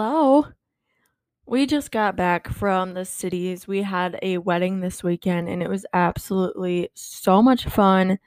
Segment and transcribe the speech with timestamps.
[0.00, 0.46] Hello.
[1.44, 3.66] We just got back from the cities.
[3.66, 8.20] We had a wedding this weekend and it was absolutely so much fun.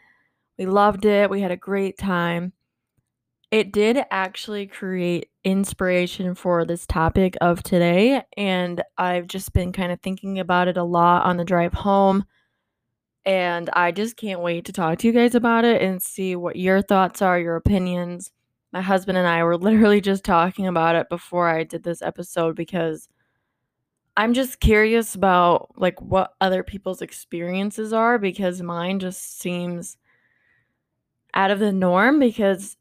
[0.59, 1.30] We loved it.
[1.30, 2.52] We had a great time.
[3.52, 9.94] It did actually create inspiration for this topic of today, and I've just been kind
[9.94, 12.26] of thinking about it a lot on the drive home.
[13.23, 16.58] And I just can't wait to talk to you guys about it and see what
[16.58, 18.30] your thoughts are, your opinions
[18.71, 22.55] my husband and I were literally just talking about it before I did this episode
[22.55, 23.07] because
[24.17, 29.98] I'm just curious about like what other people's experiences are because mine just seems
[31.34, 32.76] out of the norm because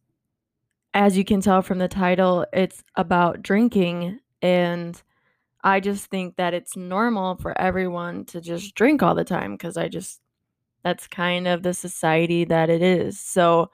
[0.92, 5.00] as you can tell from the title it's about drinking and
[5.62, 9.76] I just think that it's normal for everyone to just drink all the time because
[9.76, 10.20] I just
[10.82, 13.20] that's kind of the society that it is.
[13.20, 13.70] So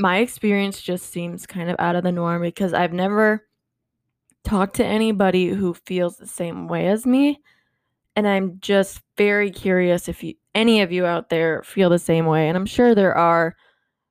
[0.00, 3.46] my experience just seems kind of out of the norm because I've never
[4.44, 7.42] talked to anybody who feels the same way as me.
[8.16, 12.24] And I'm just very curious if you, any of you out there feel the same
[12.24, 12.48] way.
[12.48, 13.54] And I'm sure there are,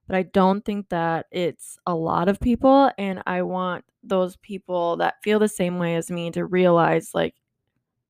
[0.08, 2.92] but I don't think that it's a lot of people.
[3.00, 7.34] And I want those people that feel the same way as me to realize like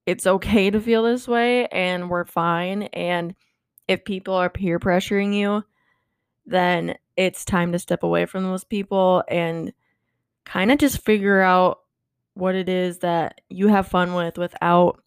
[0.06, 2.84] it's okay to feel this way and we're fine.
[2.84, 3.36] And
[3.88, 5.64] if people are peer pressuring you,
[6.50, 9.74] then it's time to step away from those people and
[10.46, 11.80] kind of just figure out
[12.34, 15.04] what it is that you have fun with without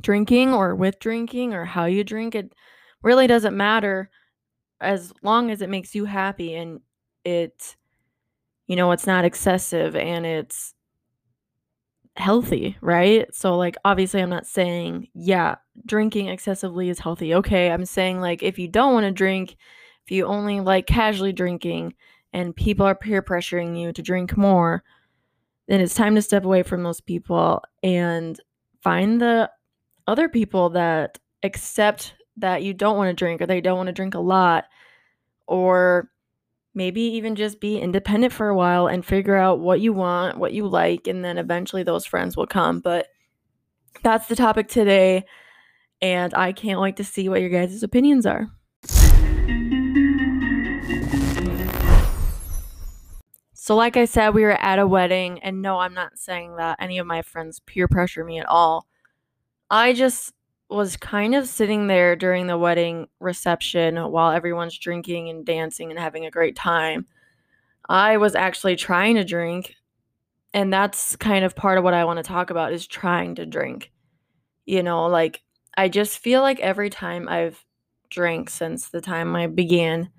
[0.00, 2.34] drinking or with drinking or how you drink.
[2.34, 2.52] It
[3.02, 4.10] really doesn't matter
[4.80, 6.80] as long as it makes you happy and
[7.24, 7.76] it,
[8.66, 10.74] you know, it's not excessive and it's
[12.16, 13.32] healthy, right?
[13.34, 17.34] So, like, obviously, I'm not saying, yeah, drinking excessively is healthy.
[17.34, 17.70] Okay.
[17.70, 19.56] I'm saying, like, if you don't want to drink,
[20.06, 21.94] if you only like casually drinking
[22.32, 24.84] and people are peer pressuring you to drink more,
[25.66, 28.38] then it's time to step away from those people and
[28.82, 29.50] find the
[30.06, 33.92] other people that accept that you don't want to drink or they don't want to
[33.92, 34.66] drink a lot
[35.48, 36.08] or
[36.72, 40.52] maybe even just be independent for a while and figure out what you want, what
[40.52, 42.78] you like and then eventually those friends will come.
[42.78, 43.08] But
[44.04, 45.24] that's the topic today
[46.00, 48.48] and I can't wait to see what your guys' opinions are.
[53.66, 56.76] So, like I said, we were at a wedding, and no, I'm not saying that
[56.78, 58.86] any of my friends peer pressure me at all.
[59.68, 60.32] I just
[60.70, 65.98] was kind of sitting there during the wedding reception while everyone's drinking and dancing and
[65.98, 67.06] having a great time.
[67.88, 69.74] I was actually trying to drink,
[70.54, 73.46] and that's kind of part of what I want to talk about is trying to
[73.46, 73.90] drink.
[74.64, 75.42] You know, like
[75.76, 77.64] I just feel like every time I've
[78.10, 80.10] drank since the time I began,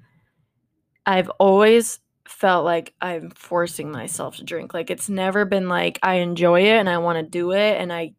[1.06, 4.74] I've always felt like I'm forcing myself to drink.
[4.74, 7.92] Like it's never been like I enjoy it and I want to do it and
[7.92, 8.14] I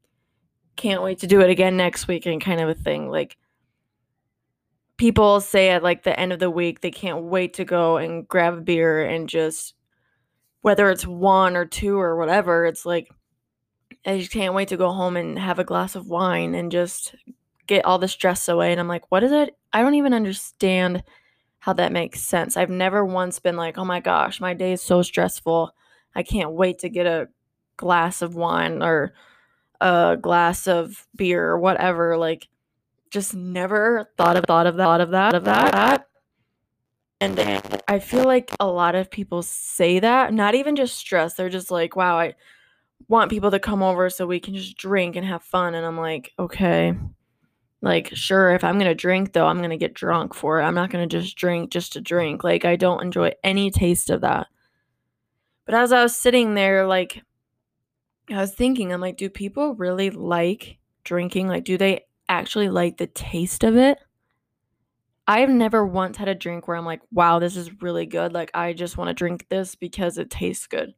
[0.77, 3.09] can't wait to do it again next week and kind of a thing.
[3.11, 3.37] Like
[4.97, 8.27] people say at like the end of the week they can't wait to go and
[8.27, 9.75] grab a beer and just
[10.63, 13.09] whether it's one or two or whatever, it's like
[14.07, 17.15] I just can't wait to go home and have a glass of wine and just
[17.67, 18.73] get all the stress away.
[18.73, 19.57] And I'm like, what is it?
[19.73, 21.03] I don't even understand
[21.61, 22.57] how that makes sense.
[22.57, 25.75] I've never once been like, oh my gosh, my day is so stressful.
[26.15, 27.29] I can't wait to get a
[27.77, 29.13] glass of wine or
[29.81, 32.17] a glass of beer or whatever.
[32.17, 32.49] Like,
[33.11, 36.09] just never thought of thought of that, thought of that, of that.
[37.21, 41.35] And I feel like a lot of people say that, not even just stress.
[41.35, 42.35] They're just like, wow, I
[43.09, 45.75] want people to come over so we can just drink and have fun.
[45.75, 46.95] And I'm like, okay,
[47.81, 50.65] like, sure, if I'm going to drink, though, I'm going to get drunk for it.
[50.65, 52.43] I'm not going to just drink just to drink.
[52.43, 54.49] Like, I don't enjoy any taste of that.
[55.65, 57.23] But as I was sitting there, like,
[58.31, 61.47] I was thinking, I'm like, do people really like drinking?
[61.47, 63.99] Like, do they actually like the taste of it?
[65.29, 68.33] I've never once had a drink where I'm like, wow, this is really good.
[68.33, 70.95] Like, I just want to drink this because it tastes good.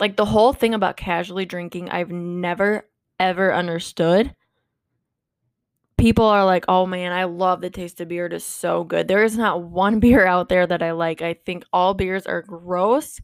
[0.00, 2.88] Like, the whole thing about casually drinking, I've never,
[3.20, 4.34] ever understood
[5.98, 8.26] people are like, oh man, I love the taste of beer.
[8.26, 9.08] It is so good.
[9.08, 11.20] There is not one beer out there that I like.
[11.20, 13.20] I think all beers are gross.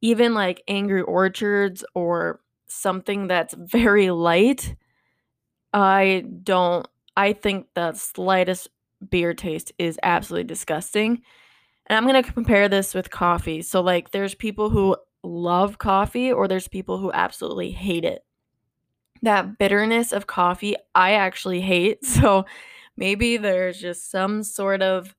[0.00, 4.76] Even like Angry Orchards or something that's very light.
[5.74, 6.86] I don't,
[7.16, 8.68] I think the slightest
[9.10, 11.22] beer taste is absolutely disgusting.
[11.86, 13.62] And I'm going to compare this with coffee.
[13.62, 18.22] So, like, there's people who love coffee or there's people who absolutely hate it
[19.22, 21.98] that bitterness of coffee I actually hate.
[22.04, 22.46] So
[22.96, 25.14] maybe there's just some sort of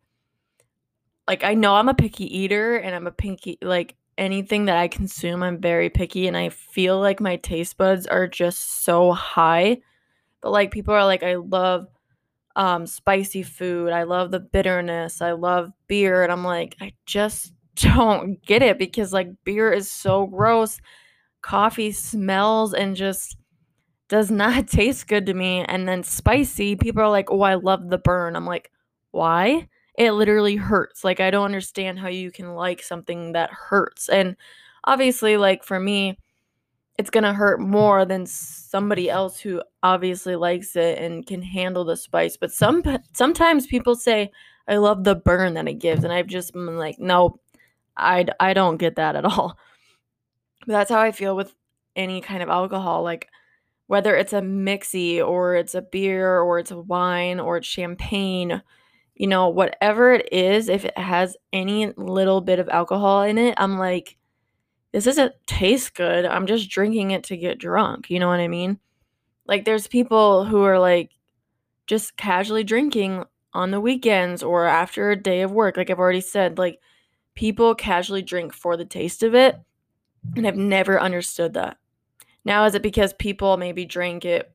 [1.28, 4.88] like I know I'm a picky eater and I'm a picky like anything that I
[4.88, 9.78] consume, I'm very picky and I feel like my taste buds are just so high.
[10.42, 11.88] But like people are like, I love
[12.56, 13.92] um, spicy food.
[13.92, 15.22] I love the bitterness.
[15.22, 16.24] I love beer.
[16.24, 20.80] And I'm like, I just don't get it because like beer is so gross.
[21.42, 23.38] Coffee smells and just
[24.10, 25.64] does not taste good to me.
[25.64, 28.36] And then spicy, people are like, oh, I love the burn.
[28.36, 28.72] I'm like,
[29.12, 29.70] why?
[29.98, 31.04] It literally hurts.
[31.04, 34.10] Like, I don't understand how you can like something that hurts.
[34.10, 34.36] And
[34.84, 36.18] obviously, like, for me,
[36.98, 41.86] it's going to hurt more than somebody else who obviously likes it and can handle
[41.86, 42.36] the spice.
[42.36, 42.84] But some
[43.14, 44.32] sometimes people say,
[44.68, 46.04] I love the burn that it gives.
[46.04, 47.40] And I've just been like, no,
[47.96, 49.58] I, I don't get that at all.
[50.68, 51.56] But that's how I feel with
[51.96, 53.02] any kind of alcohol.
[53.02, 53.30] Like,
[53.90, 58.62] whether it's a mixie or it's a beer or it's a wine or it's champagne,
[59.16, 63.56] you know, whatever it is, if it has any little bit of alcohol in it,
[63.58, 64.16] I'm like,
[64.92, 66.24] this doesn't taste good.
[66.24, 68.12] I'm just drinking it to get drunk.
[68.12, 68.78] You know what I mean?
[69.48, 71.10] Like, there's people who are like
[71.88, 73.24] just casually drinking
[73.56, 75.78] on the weekends or after a day of work.
[75.78, 76.80] Like I've already said, like
[77.34, 79.56] people casually drink for the taste of it.
[80.36, 81.78] And I've never understood that.
[82.46, 84.52] Now, is it because people maybe drank it,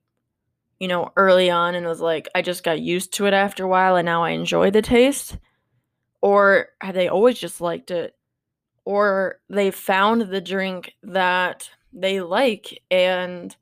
[0.81, 3.69] you know, early on and was like, I just got used to it after a
[3.69, 5.38] while and now I enjoy the taste?
[6.20, 8.14] Or have they always just liked it?
[8.84, 13.54] Or they found the drink that they like and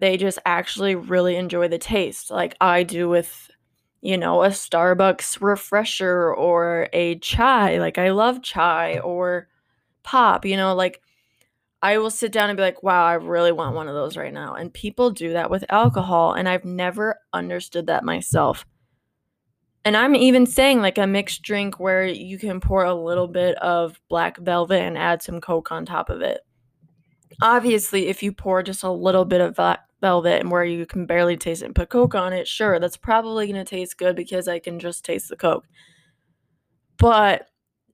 [0.00, 3.50] they just actually really enjoy the taste, like I do with,
[4.00, 7.78] you know, a Starbucks refresher or a chai.
[7.78, 9.48] Like I love chai or
[10.04, 11.02] pop, you know, like
[11.80, 14.32] I will sit down and be like, wow, I really want one of those right
[14.32, 14.54] now.
[14.54, 16.32] And people do that with alcohol.
[16.32, 18.66] And I've never understood that myself.
[19.84, 23.56] And I'm even saying like a mixed drink where you can pour a little bit
[23.58, 26.40] of black velvet and add some Coke on top of it.
[27.40, 31.06] Obviously, if you pour just a little bit of black velvet and where you can
[31.06, 34.16] barely taste it and put Coke on it, sure, that's probably going to taste good
[34.16, 35.66] because I can just taste the Coke.
[36.98, 37.46] But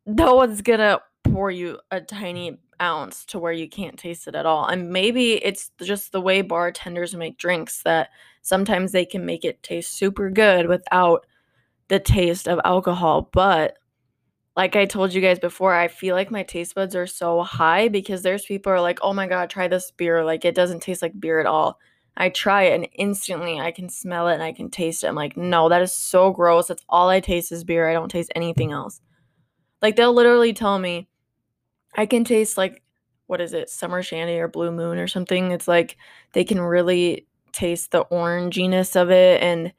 [0.07, 1.01] no one's going to
[1.35, 4.67] pour you a tiny ounce to where you can't taste it at all.
[4.67, 8.11] And maybe it's just the way bartenders make drinks that
[8.43, 11.27] sometimes they can make it taste super good without
[11.89, 13.29] the taste of alcohol.
[13.33, 13.75] But
[14.55, 17.89] like I told you guys before, I feel like my taste buds are so high
[17.89, 20.25] because there's people are like, "Oh my god, try this beer.
[20.25, 21.81] Like it doesn't taste like beer at all."
[22.17, 25.09] I try it and instantly I can smell it and I can taste it.
[25.09, 26.69] I'm like, "No, that is so gross.
[26.69, 27.89] That's all I taste is beer.
[27.89, 29.01] I don't taste anything else."
[29.83, 31.09] Like they'll literally tell me,
[31.97, 32.83] I can taste like
[33.27, 35.51] what is it, summer shandy or blue moon or something.
[35.51, 35.97] It's like
[36.33, 39.73] they can really taste the oranginess of it and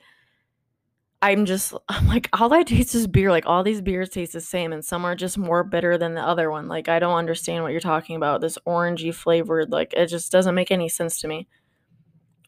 [1.22, 3.32] I'm just I'm like all I taste is beer.
[3.32, 6.22] Like all these beers taste the same and some are just more bitter than the
[6.22, 6.68] other one.
[6.68, 8.42] Like I don't understand what you're talking about.
[8.42, 11.48] This orangey flavored like it just doesn't make any sense to me.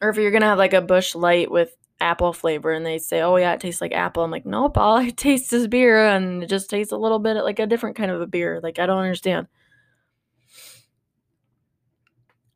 [0.00, 2.98] Or if you're going to have like a Busch Light with apple flavor and they
[2.98, 6.06] say, "Oh yeah, it tastes like apple." I'm like, "Nope, all I taste is beer
[6.06, 8.78] and it just tastes a little bit like a different kind of a beer." Like
[8.78, 9.48] I don't understand.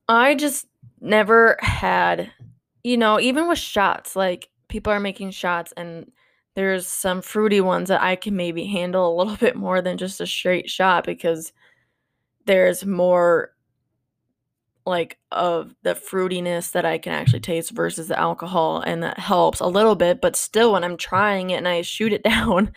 [0.08, 0.66] I just
[1.00, 2.30] never had,
[2.84, 6.10] you know, even with shots, like people are making shots and
[6.54, 10.20] there's some fruity ones that I can maybe handle a little bit more than just
[10.20, 11.52] a straight shot because
[12.46, 13.52] there's more
[14.84, 19.60] like of the fruitiness that I can actually taste versus the alcohol and that helps
[19.60, 22.72] a little bit but still when I'm trying it and I shoot it down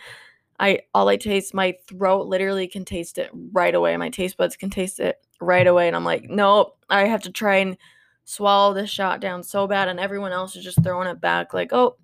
[0.58, 3.96] I all I taste my throat literally can taste it right away.
[3.96, 7.30] My taste buds can taste it right away and I'm like nope I have to
[7.30, 7.76] try and
[8.24, 11.72] swallow this shot down so bad and everyone else is just throwing it back like
[11.72, 11.96] oh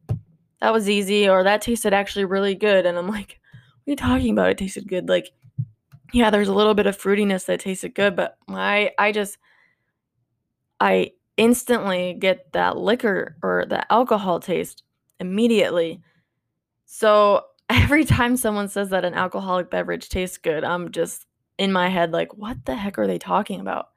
[0.60, 3.40] that was easy or that tasted actually really good and I'm like
[3.84, 5.30] what are you talking about it tasted good like
[6.12, 9.38] yeah there's a little bit of fruitiness that tasted good but I I just
[10.80, 14.82] I instantly get that liquor or the alcohol taste
[15.20, 16.00] immediately.
[16.84, 21.26] So every time someone says that an alcoholic beverage tastes good, I'm just
[21.62, 23.90] in my head like, what the heck are they talking about?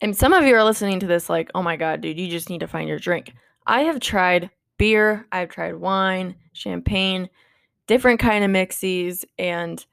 [0.00, 2.48] And some of you are listening to this like, oh my God, dude, you just
[2.48, 3.34] need to find your drink.
[3.66, 7.28] I have tried beer, I've tried wine, champagne,
[7.88, 9.84] different kind of mixies, and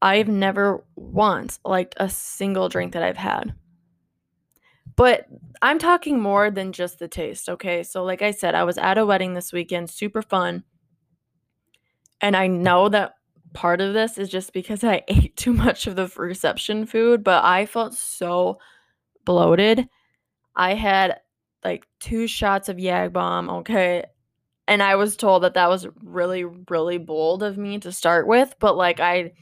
[0.00, 3.54] I've never once liked a single drink that I've had.
[4.94, 5.26] But
[5.60, 7.82] I'm talking more than just the taste, okay?
[7.82, 10.62] So, like I said, I was at a wedding this weekend, super fun.
[12.20, 13.14] And I know that
[13.52, 17.44] part of this is just because I ate too much of the reception food, but
[17.44, 18.58] I felt so
[19.24, 19.88] bloated.
[20.54, 21.20] I had
[21.64, 24.04] like two shots of Jäger Bomb, okay?
[24.66, 28.54] And I was told that that was really, really bold of me to start with,
[28.60, 29.32] but like I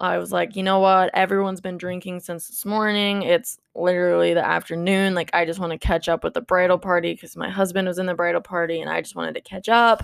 [0.00, 1.10] I was like, you know what?
[1.12, 3.22] Everyone's been drinking since this morning.
[3.22, 5.14] It's literally the afternoon.
[5.14, 7.98] Like, I just want to catch up with the bridal party because my husband was
[7.98, 10.02] in the bridal party and I just wanted to catch up.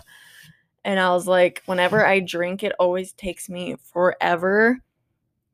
[0.86, 4.78] And I was like, whenever I drink, it always takes me forever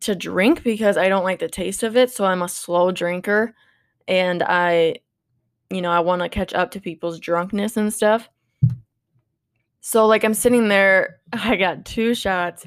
[0.01, 2.11] to drink because I don't like the taste of it.
[2.11, 3.55] So I'm a slow drinker
[4.07, 4.97] and I,
[5.71, 8.29] you know, I want to catch up to people's drunkenness and stuff.
[9.81, 12.67] So, like, I'm sitting there, I got two shots,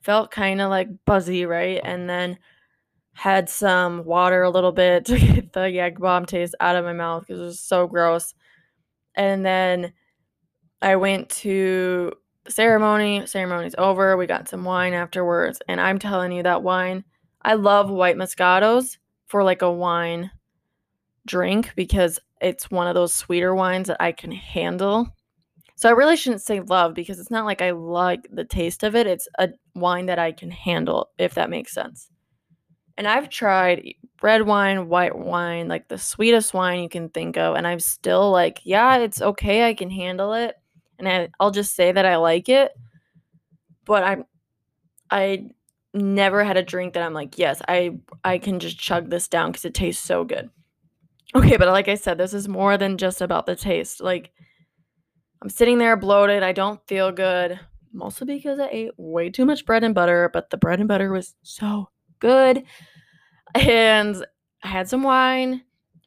[0.00, 1.80] felt kind of like buzzy, right?
[1.82, 2.38] And then
[3.14, 6.92] had some water a little bit to get the jäger bomb taste out of my
[6.92, 8.34] mouth because it was so gross.
[9.16, 9.92] And then
[10.84, 12.12] I went to
[12.46, 13.26] ceremony.
[13.26, 14.18] Ceremony's over.
[14.18, 15.58] We got some wine afterwards.
[15.66, 17.04] And I'm telling you, that wine,
[17.40, 20.30] I love white Moscatos for like a wine
[21.26, 25.08] drink because it's one of those sweeter wines that I can handle.
[25.76, 28.94] So I really shouldn't say love because it's not like I like the taste of
[28.94, 29.06] it.
[29.06, 32.10] It's a wine that I can handle, if that makes sense.
[32.98, 37.56] And I've tried red wine, white wine, like the sweetest wine you can think of.
[37.56, 39.66] And I'm still like, yeah, it's okay.
[39.66, 40.54] I can handle it.
[40.98, 42.72] And I, I'll just say that I like it.
[43.84, 44.24] But I'm,
[45.10, 45.50] I
[45.92, 49.50] never had a drink that I'm like, yes, I, I can just chug this down
[49.52, 50.50] because it tastes so good.
[51.34, 54.00] Okay, but like I said, this is more than just about the taste.
[54.00, 54.30] Like,
[55.42, 56.42] I'm sitting there bloated.
[56.42, 57.58] I don't feel good,
[57.92, 61.12] mostly because I ate way too much bread and butter, but the bread and butter
[61.12, 62.64] was so good.
[63.54, 64.24] And
[64.62, 65.62] I had some wine,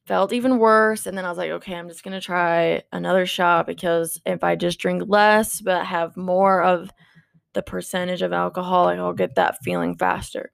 [0.07, 1.05] felt even worse.
[1.05, 4.43] And then I was like, okay, I'm just going to try another shot because if
[4.43, 6.89] I just drink less but have more of
[7.53, 10.51] the percentage of alcohol, like I'll get that feeling faster.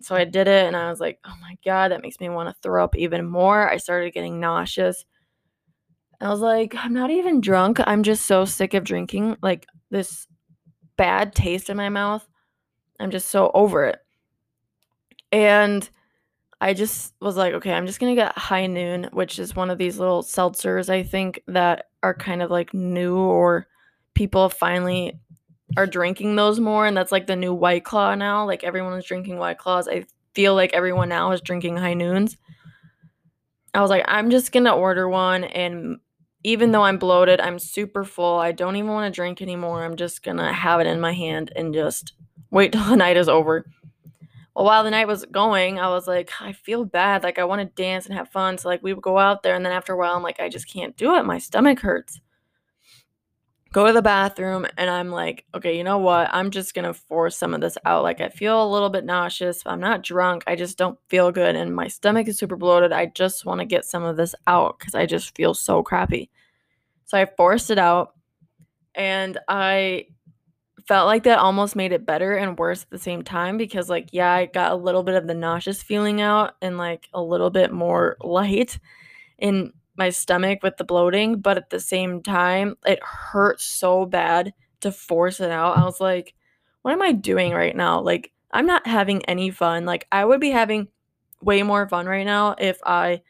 [0.00, 2.50] So I did it and I was like, oh my God, that makes me want
[2.50, 3.68] to throw up even more.
[3.70, 5.06] I started getting nauseous.
[6.20, 7.80] I was like, I'm not even drunk.
[7.86, 9.38] I'm just so sick of drinking.
[9.42, 10.26] Like this
[10.96, 12.26] bad taste in my mouth.
[13.00, 13.98] I'm just so over it.
[15.32, 15.88] And
[16.64, 19.76] I just was like, okay, I'm just to get High Noon, which is one of
[19.76, 23.66] these little seltzers, I think, that are kind of like new or
[24.14, 25.20] people finally
[25.76, 28.46] are drinking those more and that's like the new white claw now.
[28.46, 29.86] Like everyone is drinking white claws.
[29.88, 32.38] I feel like everyone now is drinking high noons.
[33.74, 35.98] I was like i'm just gonna order one and
[36.44, 39.96] even though i'm bloated i'm super full i don't even want to drink anymore i'm
[39.96, 42.12] just gonna have it in my hand and just
[42.52, 43.66] wait till the night is over
[44.54, 47.60] well while the night was going i was like i feel bad like i want
[47.60, 49.92] to dance and have fun so like we would go out there and then after
[49.92, 52.20] a while i'm like i just can't do it my stomach hurts
[53.74, 56.30] go to the bathroom and I'm like, okay, you know what?
[56.32, 58.04] I'm just going to force some of this out.
[58.04, 59.64] Like, I feel a little bit nauseous.
[59.66, 60.44] I'm not drunk.
[60.46, 61.56] I just don't feel good.
[61.56, 62.92] And my stomach is super bloated.
[62.92, 66.30] I just want to get some of this out because I just feel so crappy.
[67.04, 68.14] So I forced it out
[68.94, 70.06] and I
[70.86, 74.10] felt like that almost made it better and worse at the same time because, like,
[74.12, 77.50] yeah, I got a little bit of the nauseous feeling out and like a little
[77.50, 78.78] bit more light.
[79.38, 84.52] in my stomach with the bloating, but at the same time, it hurt so bad
[84.80, 85.78] to force it out.
[85.78, 86.34] I was like,
[86.82, 88.00] what am I doing right now?
[88.00, 89.84] Like, I'm not having any fun.
[89.84, 90.88] Like, I would be having
[91.42, 93.22] way more fun right now if I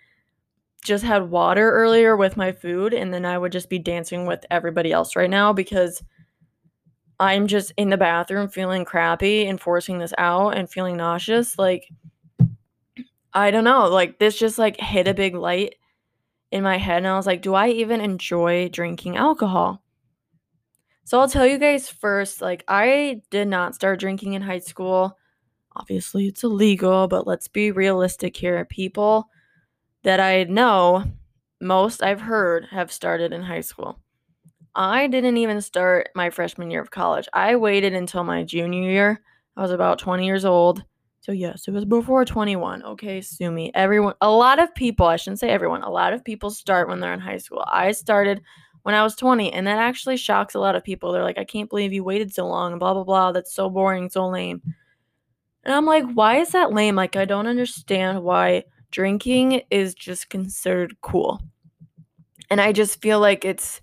[0.84, 4.44] just had water earlier with my food and then I would just be dancing with
[4.50, 6.02] everybody else right now because
[7.20, 11.58] I'm just in the bathroom feeling crappy and forcing this out and feeling nauseous.
[11.58, 11.88] Like,
[13.32, 13.88] I don't know.
[13.88, 15.76] Like, this just like hit a big light
[16.50, 19.82] in my head and I was like, do I even enjoy drinking alcohol?
[21.04, 25.18] So I'll tell you guys first, like I did not start drinking in high school.
[25.76, 28.64] Obviously, it's illegal, but let's be realistic here.
[28.64, 29.28] People
[30.04, 31.04] that I know,
[31.60, 33.98] most I've heard have started in high school.
[34.76, 37.28] I didn't even start my freshman year of college.
[37.32, 39.20] I waited until my junior year.
[39.56, 40.84] I was about 20 years old
[41.24, 42.82] so yes, it was before 21.
[42.82, 43.70] Okay, sue me.
[43.74, 47.00] Everyone a lot of people, I shouldn't say everyone, a lot of people start when
[47.00, 47.64] they're in high school.
[47.66, 48.42] I started
[48.82, 51.12] when I was 20, and that actually shocks a lot of people.
[51.12, 53.32] They're like, I can't believe you waited so long, blah blah blah.
[53.32, 54.60] That's so boring, so lame.
[55.64, 56.94] And I'm like, why is that lame?
[56.94, 61.40] Like, I don't understand why drinking is just considered cool.
[62.50, 63.80] And I just feel like it's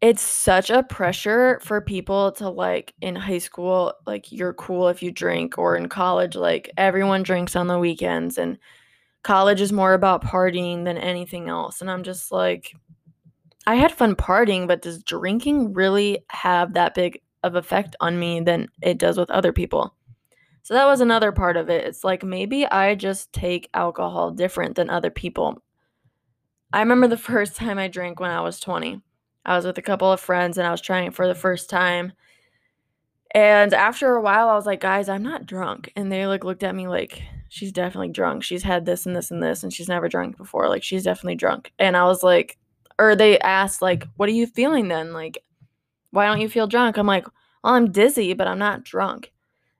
[0.00, 5.02] it's such a pressure for people to like in high school like you're cool if
[5.02, 8.58] you drink or in college like everyone drinks on the weekends and
[9.22, 12.72] college is more about partying than anything else and i'm just like
[13.66, 18.40] i had fun partying but does drinking really have that big of effect on me
[18.40, 19.94] than it does with other people?
[20.62, 24.74] So that was another part of it it's like maybe i just take alcohol different
[24.74, 25.62] than other people.
[26.72, 29.00] I remember the first time i drank when i was 20
[29.46, 31.70] I was with a couple of friends and I was trying it for the first
[31.70, 32.12] time.
[33.32, 35.92] And after a while, I was like, guys, I'm not drunk.
[35.94, 38.42] And they like looked at me like, she's definitely drunk.
[38.42, 40.68] She's had this and this and this, and she's never drunk before.
[40.68, 41.72] Like, she's definitely drunk.
[41.78, 42.58] And I was like,
[42.98, 45.12] or they asked, like, what are you feeling then?
[45.12, 45.38] Like,
[46.10, 46.96] why don't you feel drunk?
[46.96, 47.26] I'm like,
[47.62, 49.32] well, I'm dizzy, but I'm not drunk.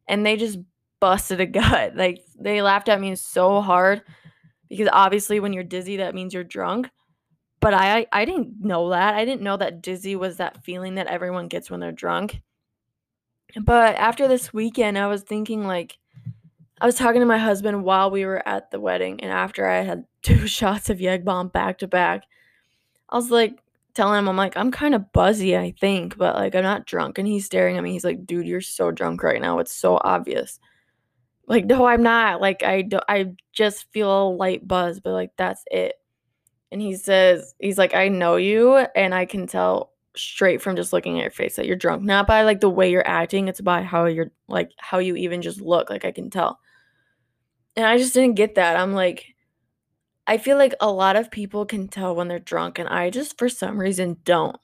[0.07, 0.59] And they just
[1.01, 1.97] busted a gut.
[1.97, 4.03] Like, they laughed at me so hard
[4.69, 6.91] because obviously when you're dizzy, that means you're drunk.
[7.67, 9.15] But I, I didn't know that.
[9.17, 12.41] I didn't know that dizzy was that feeling that everyone gets when they're drunk.
[13.61, 15.99] But after this weekend, I was thinking like
[16.81, 19.79] I was talking to my husband while we were at the wedding, and after I
[19.79, 22.23] had two shots of Jäger Bomb back to back,
[23.09, 23.59] I was like
[23.95, 27.19] telling him, I'm like, I'm kind of buzzy, I think, but like I'm not drunk.
[27.19, 27.91] And he's staring at me.
[27.91, 29.59] He's like, dude, you're so drunk right now.
[29.59, 30.61] It's so obvious.
[31.49, 32.41] Like, no, I'm not.
[32.41, 33.03] Like, I don't.
[33.09, 35.95] I just feel a light buzz, but like that's it.
[36.73, 40.93] And he says, he's like, I know you, and I can tell straight from just
[40.93, 42.03] looking at your face that you're drunk.
[42.03, 45.43] Not by like the way you're acting, it's by how you're like how you even
[45.43, 45.91] just look.
[45.91, 46.59] Like I can tell.
[47.77, 48.77] And I just didn't get that.
[48.77, 49.35] I'm like
[50.27, 53.39] I feel like a lot of people can tell when they're drunk and I just
[53.39, 54.57] for some reason don't.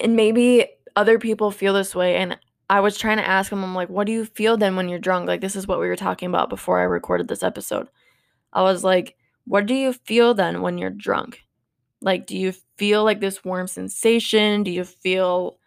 [0.00, 3.74] And maybe other people feel this way and I was trying to ask him I'm
[3.74, 5.26] like what do you feel then when you're drunk?
[5.26, 7.88] Like this is what we were talking about before I recorded this episode.
[8.52, 9.16] I was like
[9.50, 11.42] what do you feel then when you're drunk?
[12.00, 14.62] Like, do you feel like this warm sensation?
[14.62, 15.58] Do you feel,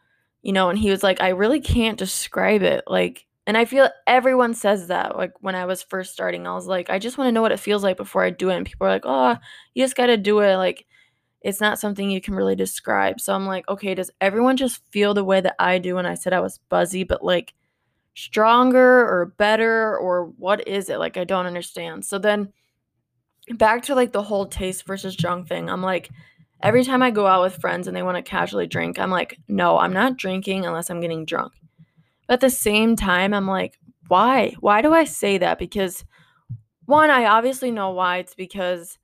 [0.41, 0.69] you know?
[0.69, 2.85] And he was like, I really can't describe it.
[2.87, 5.17] Like, and I feel everyone says that.
[5.17, 7.51] Like, when I was first starting, I was like, I just want to know what
[7.51, 8.55] it feels like before I do it.
[8.55, 9.35] And people are like, oh,
[9.73, 10.55] you just got to do it.
[10.55, 10.85] Like,
[11.41, 13.19] it's not something you can really describe.
[13.19, 16.15] So I'm like, okay, does everyone just feel the way that I do when I
[16.15, 17.53] said I was buzzy, but like
[18.13, 20.99] stronger or better or what is it?
[20.99, 22.05] Like, I don't understand.
[22.05, 22.53] So then
[23.49, 25.69] back to like the whole taste versus drunk thing.
[25.69, 26.09] I'm like,
[26.61, 29.37] every time I go out with friends and they want to casually drink, I'm like,
[29.47, 31.53] no, I'm not drinking unless I'm getting drunk.
[32.27, 33.77] But at the same time, I'm like,
[34.07, 34.55] why?
[34.59, 35.59] Why do I say that?
[35.59, 36.05] Because
[36.85, 38.17] one, I obviously know why.
[38.17, 38.97] It's because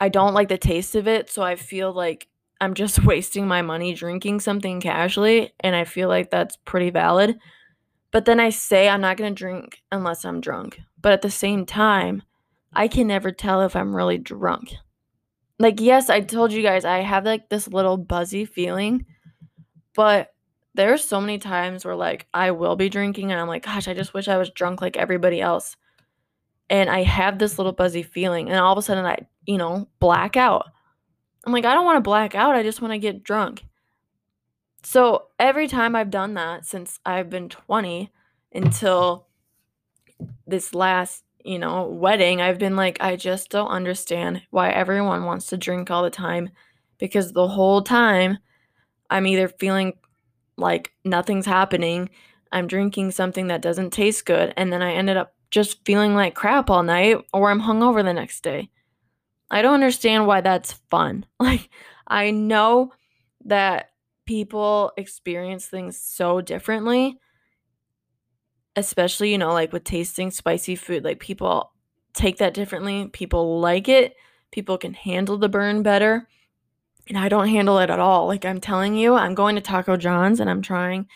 [0.00, 1.30] I don't like the taste of it.
[1.30, 2.28] So I feel like
[2.60, 5.52] I'm just wasting my money drinking something casually.
[5.60, 7.38] And I feel like that's pretty valid.
[8.10, 10.80] But then I say I'm not going to drink unless I'm drunk.
[11.00, 12.22] But at the same time,
[12.76, 14.74] I can never tell if I'm really drunk.
[15.58, 19.06] Like, yes, I told you guys I have like this little buzzy feeling,
[19.94, 20.34] but
[20.74, 23.94] there's so many times where like I will be drinking and I'm like, gosh, I
[23.94, 25.76] just wish I was drunk like everybody else.
[26.68, 29.88] And I have this little buzzy feeling, and all of a sudden I, you know,
[30.00, 30.66] black out.
[31.46, 32.56] I'm like, I don't want to black out.
[32.56, 33.64] I just want to get drunk.
[34.82, 38.12] So every time I've done that since I've been 20
[38.52, 39.28] until
[40.46, 45.46] this last you know, wedding, I've been like, I just don't understand why everyone wants
[45.46, 46.50] to drink all the time
[46.98, 48.38] because the whole time
[49.10, 49.92] I'm either feeling
[50.56, 52.10] like nothing's happening,
[52.50, 56.34] I'm drinking something that doesn't taste good, and then I ended up just feeling like
[56.34, 58.68] crap all night or I'm hungover the next day.
[59.48, 61.26] I don't understand why that's fun.
[61.38, 61.70] Like,
[62.08, 62.92] I know
[63.44, 63.90] that
[64.26, 67.18] people experience things so differently
[68.76, 71.72] especially, you know, like with tasting spicy food, like people
[72.14, 73.08] take that differently.
[73.08, 74.16] People like it.
[74.52, 76.28] People can handle the burn better.
[77.08, 78.26] And I don't handle it at all.
[78.26, 81.06] Like I'm telling you, I'm going to Taco John's and I'm trying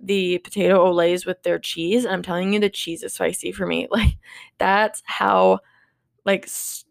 [0.00, 2.04] the potato Olés with their cheese.
[2.04, 3.88] And I'm telling you, the cheese is spicy for me.
[3.92, 4.16] Like
[4.58, 5.60] that's how,
[6.24, 6.84] like, s-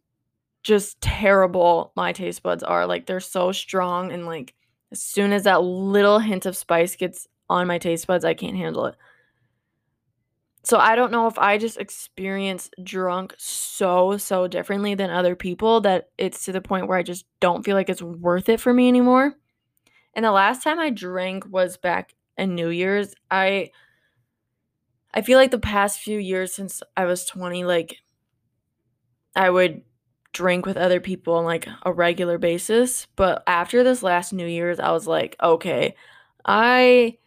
[0.63, 2.86] just terrible my taste buds are.
[2.88, 4.12] Like they're so strong.
[4.12, 4.54] And like
[4.91, 8.58] as soon as that little hint of spice gets on my taste buds, I can't
[8.58, 8.95] handle it.
[10.63, 15.82] So I don't know if I just experience drunk so, so differently than other people
[15.82, 18.73] that it's to the point where I just don't feel like it's worth it for
[18.73, 19.36] me anymore.
[20.13, 23.13] And the last time I drank was back in New Year's.
[23.30, 23.71] I
[25.13, 27.97] I feel like the past few years since I was 20 like
[29.36, 29.82] I would
[30.32, 34.80] drink with other people on like a regular basis, but after this last New Year's
[34.80, 35.95] I was like, okay,
[36.45, 37.17] I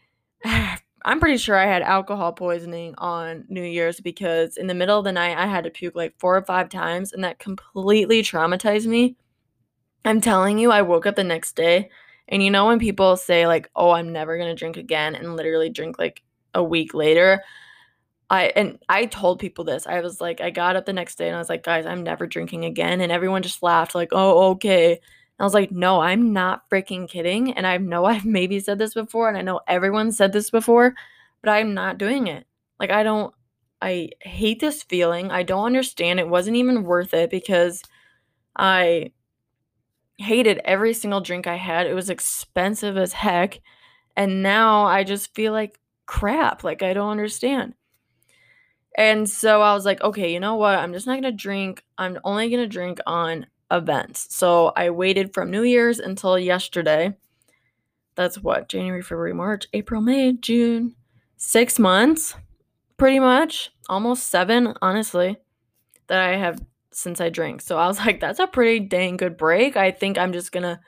[1.06, 5.04] I'm pretty sure I had alcohol poisoning on New Year's because in the middle of
[5.04, 8.86] the night I had to puke like four or five times and that completely traumatized
[8.86, 9.16] me.
[10.04, 11.90] I'm telling you, I woke up the next day
[12.28, 15.36] and you know when people say like, "Oh, I'm never going to drink again" and
[15.36, 16.22] literally drink like
[16.54, 17.42] a week later,
[18.30, 19.86] I and I told people this.
[19.86, 22.02] I was like, I got up the next day and I was like, "Guys, I'm
[22.04, 25.00] never drinking again." And everyone just laughed like, "Oh, okay."
[25.38, 27.52] I was like, no, I'm not freaking kidding.
[27.52, 30.94] And I know I've maybe said this before, and I know everyone said this before,
[31.42, 32.46] but I'm not doing it.
[32.78, 33.34] Like, I don't,
[33.80, 35.30] I hate this feeling.
[35.30, 36.20] I don't understand.
[36.20, 37.82] It wasn't even worth it because
[38.56, 39.12] I
[40.18, 41.86] hated every single drink I had.
[41.86, 43.60] It was expensive as heck.
[44.16, 46.64] And now I just feel like crap.
[46.64, 47.74] Like, I don't understand.
[48.96, 50.78] And so I was like, okay, you know what?
[50.78, 51.84] I'm just not going to drink.
[51.98, 54.34] I'm only going to drink on events.
[54.34, 57.16] So I waited from New Year's until yesterday.
[58.14, 58.68] That's what?
[58.68, 60.94] January, February, March, April, May, June.
[61.36, 62.34] Six months,
[62.96, 63.70] pretty much.
[63.88, 65.36] Almost seven, honestly,
[66.06, 66.60] that I have
[66.92, 67.60] since I drank.
[67.60, 69.76] So I was like, that's a pretty dang good break.
[69.76, 70.80] I think I'm just to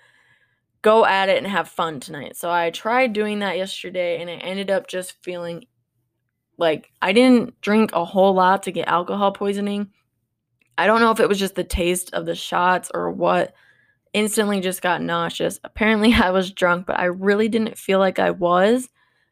[0.82, 2.36] go at it and have fun tonight.
[2.36, 5.64] So I tried doing that yesterday and I ended up just feeling
[6.56, 9.90] like I didn't drink a whole lot to get alcohol poisoning.
[10.78, 13.52] I don't know if it was just the taste of the shots or what.
[14.14, 15.60] Instantly just got nauseous.
[15.64, 18.88] Apparently, I was drunk, but I really didn't feel like I was.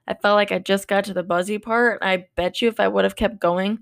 [0.09, 2.01] I felt like I just got to the buzzy part.
[2.03, 3.79] I bet you if I would have kept going,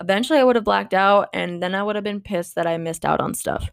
[0.00, 2.76] eventually I would have blacked out and then I would have been pissed that I
[2.76, 3.70] missed out on stuff.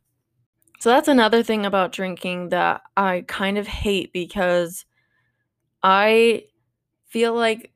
[0.79, 4.85] So that's another thing about drinking that I kind of hate because
[5.83, 6.45] I
[7.07, 7.71] feel like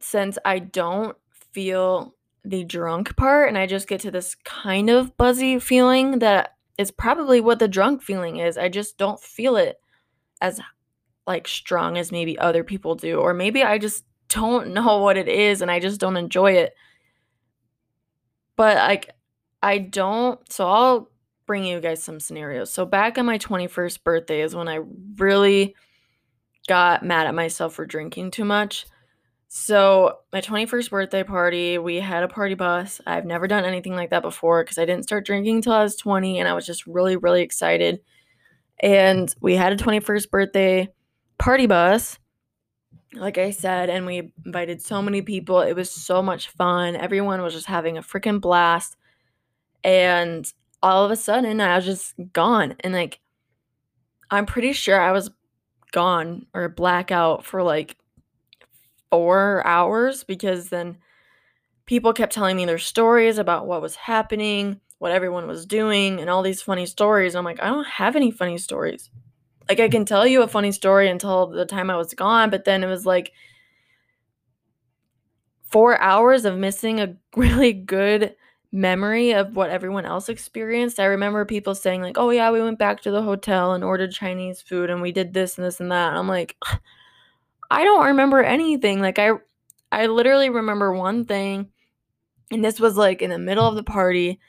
[0.00, 1.16] since I don't
[1.52, 6.56] feel the drunk part and I just get to this kind of buzzy feeling that
[6.78, 8.56] is probably what the drunk feeling is.
[8.56, 9.78] I just don't feel it
[10.40, 10.60] as
[11.26, 15.28] like strong as maybe other people do or maybe I just don't know what it
[15.28, 16.74] is and I just don't enjoy it.
[18.56, 19.10] But like
[19.62, 21.10] I don't so I'll
[21.46, 22.72] bring you guys some scenarios.
[22.72, 24.80] So back on my 21st birthday is when I
[25.16, 25.74] really
[26.68, 28.86] got mad at myself for drinking too much.
[29.52, 33.00] So, my 21st birthday party, we had a party bus.
[33.04, 35.96] I've never done anything like that before because I didn't start drinking until I was
[35.96, 37.98] 20 and I was just really, really excited.
[38.80, 40.88] And we had a 21st birthday
[41.36, 42.16] party bus,
[43.14, 45.62] like I said, and we invited so many people.
[45.62, 46.94] It was so much fun.
[46.94, 48.96] Everyone was just having a freaking blast.
[49.82, 50.46] And
[50.80, 52.76] all of a sudden, I was just gone.
[52.78, 53.18] And like,
[54.30, 55.28] I'm pretty sure I was
[55.90, 57.96] gone or blackout for like
[59.10, 60.98] four hours because then
[61.86, 66.30] people kept telling me their stories about what was happening, what everyone was doing, and
[66.30, 67.34] all these funny stories.
[67.34, 69.10] I'm like, I don't have any funny stories.
[69.68, 72.64] Like, I can tell you a funny story until the time I was gone, but
[72.64, 73.32] then it was like
[75.70, 78.34] four hours of missing a really good
[78.72, 81.00] memory of what everyone else experienced.
[81.00, 84.12] I remember people saying, like, oh, yeah, we went back to the hotel and ordered
[84.12, 86.10] Chinese food and we did this and this and that.
[86.10, 86.56] And I'm like,
[87.70, 89.00] I don't remember anything.
[89.00, 89.32] Like I
[89.92, 91.70] I literally remember one thing
[92.50, 94.40] and this was like in the middle of the party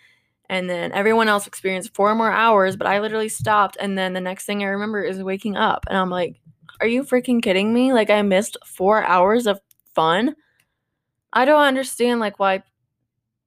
[0.49, 4.21] and then everyone else experienced four more hours, but I literally stopped and then the
[4.21, 6.39] next thing I remember is waking up and I'm like,
[6.81, 7.93] are you freaking kidding me?
[7.93, 9.61] Like I missed 4 hours of
[9.93, 10.35] fun?
[11.33, 12.63] I don't understand like why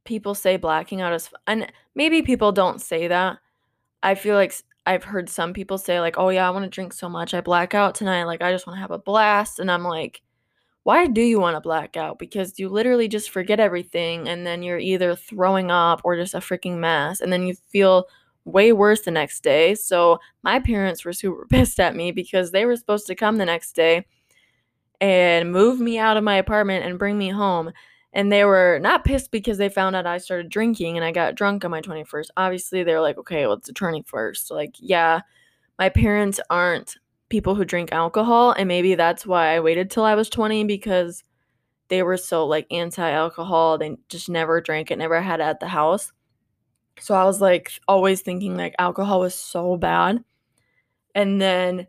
[0.04, 1.40] people say blacking out is fun.
[1.46, 3.38] and maybe people don't say that.
[4.02, 4.54] I feel like
[4.86, 7.40] I've heard some people say like, "Oh yeah, I want to drink so much I
[7.40, 8.24] black out tonight.
[8.24, 10.22] Like I just want to have a blast." And I'm like,
[10.84, 12.18] "Why do you want to black out?
[12.18, 16.38] Because you literally just forget everything and then you're either throwing up or just a
[16.40, 18.06] freaking mess and then you feel
[18.44, 22.66] way worse the next day." So, my parents were super pissed at me because they
[22.66, 24.06] were supposed to come the next day
[25.00, 27.72] and move me out of my apartment and bring me home
[28.14, 31.34] and they were not pissed because they found out I started drinking and I got
[31.34, 32.28] drunk on my 21st.
[32.36, 34.50] Obviously, they're like, okay, well, it's a 21st.
[34.52, 35.20] Like, yeah,
[35.78, 36.96] my parents aren't
[37.28, 41.24] people who drink alcohol, and maybe that's why I waited till I was 20 because
[41.88, 43.78] they were so like anti-alcohol.
[43.78, 46.12] They just never drank it, never had it at the house.
[47.00, 50.22] So I was like always thinking like alcohol was so bad.
[51.16, 51.88] And then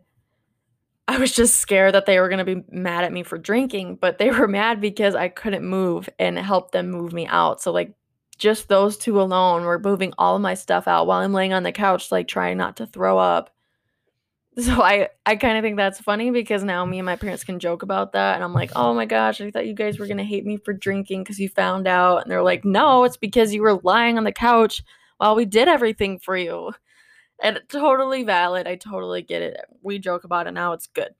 [1.08, 3.96] I was just scared that they were going to be mad at me for drinking,
[4.00, 7.62] but they were mad because I couldn't move and help them move me out.
[7.62, 7.94] So, like,
[8.38, 11.62] just those two alone were moving all of my stuff out while I'm laying on
[11.62, 13.50] the couch, like, trying not to throw up.
[14.58, 17.58] So, I, I kind of think that's funny because now me and my parents can
[17.58, 18.36] joke about that.
[18.36, 20.56] And I'm like, oh my gosh, I thought you guys were going to hate me
[20.56, 22.22] for drinking because you found out.
[22.22, 24.82] And they're like, no, it's because you were lying on the couch
[25.18, 26.72] while we did everything for you
[27.42, 28.66] and totally valid.
[28.66, 29.60] I totally get it.
[29.82, 31.14] We joke about it now, it's good.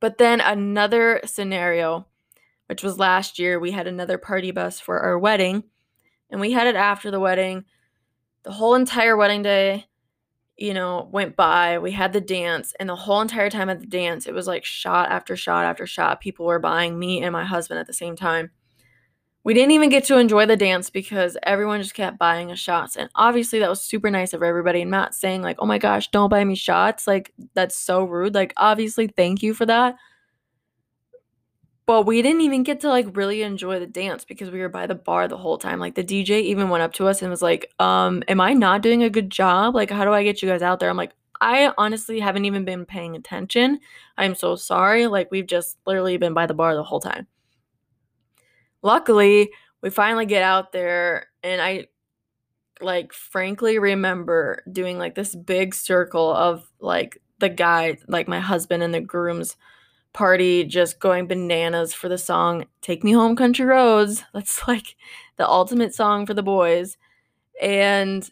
[0.00, 2.06] But then another scenario,
[2.66, 5.64] which was last year, we had another party bus for our wedding,
[6.30, 7.64] and we had it after the wedding.
[8.42, 9.86] The whole entire wedding day,
[10.56, 11.78] you know, went by.
[11.78, 14.64] We had the dance, and the whole entire time at the dance, it was like
[14.64, 16.20] shot after shot after shot.
[16.20, 18.50] People were buying me and my husband at the same time.
[19.46, 22.96] We didn't even get to enjoy the dance because everyone just kept buying us shots.
[22.96, 24.82] And obviously, that was super nice of everybody.
[24.82, 27.06] And not saying, like, oh my gosh, don't buy me shots.
[27.06, 28.34] Like, that's so rude.
[28.34, 29.94] Like, obviously, thank you for that.
[31.86, 34.88] But we didn't even get to like really enjoy the dance because we were by
[34.88, 35.78] the bar the whole time.
[35.78, 38.82] Like the DJ even went up to us and was like, um, am I not
[38.82, 39.76] doing a good job?
[39.76, 40.90] Like, how do I get you guys out there?
[40.90, 43.78] I'm like, I honestly haven't even been paying attention.
[44.18, 45.06] I'm so sorry.
[45.06, 47.28] Like, we've just literally been by the bar the whole time.
[48.86, 49.50] Luckily,
[49.82, 51.88] we finally get out there, and I
[52.80, 58.84] like frankly remember doing like this big circle of like the guy, like my husband
[58.84, 59.56] and the groom's
[60.12, 64.22] party, just going bananas for the song Take Me Home Country Roads.
[64.32, 64.94] That's like
[65.36, 66.96] the ultimate song for the boys.
[67.60, 68.30] And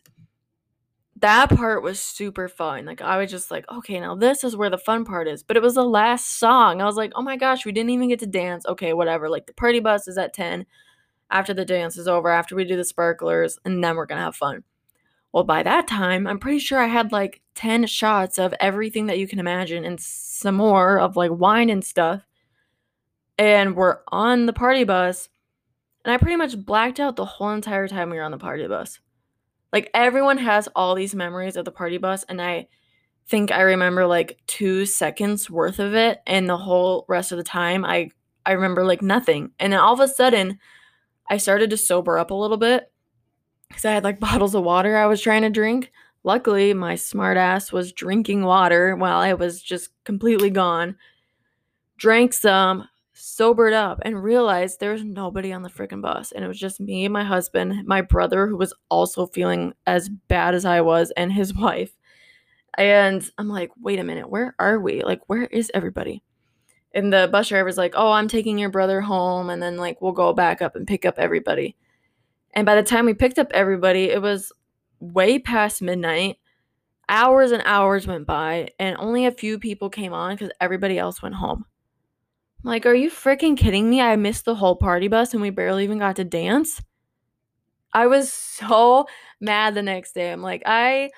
[1.20, 2.84] that part was super fun.
[2.86, 5.42] Like I was just like, okay, now this is where the fun part is.
[5.42, 6.80] But it was the last song.
[6.80, 8.66] I was like, oh my gosh, we didn't even get to dance.
[8.66, 9.28] Okay, whatever.
[9.28, 10.66] Like the party bus is at 10
[11.30, 14.36] after the dance is over, after we do the sparklers, and then we're gonna have
[14.36, 14.64] fun.
[15.32, 19.18] Well, by that time, I'm pretty sure I had like 10 shots of everything that
[19.18, 22.22] you can imagine and some more of like wine and stuff.
[23.36, 25.28] And we're on the party bus.
[26.04, 28.66] And I pretty much blacked out the whole entire time we were on the party
[28.68, 29.00] bus.
[29.74, 32.68] Like everyone has all these memories of the party bus, and I
[33.26, 37.44] think I remember like two seconds worth of it, and the whole rest of the
[37.44, 38.10] time I
[38.46, 39.50] I remember like nothing.
[39.58, 40.60] And then all of a sudden,
[41.28, 42.92] I started to sober up a little bit
[43.66, 45.90] because I had like bottles of water I was trying to drink.
[46.22, 50.94] Luckily, my smart ass was drinking water while I was just completely gone.
[51.96, 52.88] Drank some,
[53.24, 56.30] sobered up, and realized there was nobody on the freaking bus.
[56.30, 60.54] And it was just me, my husband, my brother, who was also feeling as bad
[60.54, 61.92] as I was, and his wife.
[62.76, 65.02] And I'm like, wait a minute, where are we?
[65.02, 66.22] Like, where is everybody?
[66.92, 69.48] And the bus driver's like, oh, I'm taking your brother home.
[69.48, 71.76] And then, like, we'll go back up and pick up everybody.
[72.52, 74.52] And by the time we picked up everybody, it was
[75.00, 76.36] way past midnight.
[77.08, 81.22] Hours and hours went by, and only a few people came on because everybody else
[81.22, 81.66] went home.
[82.64, 84.00] Like, are you freaking kidding me?
[84.00, 86.80] I missed the whole party bus and we barely even got to dance.
[87.92, 89.06] I was so
[89.40, 90.32] mad the next day.
[90.32, 91.10] I'm like, I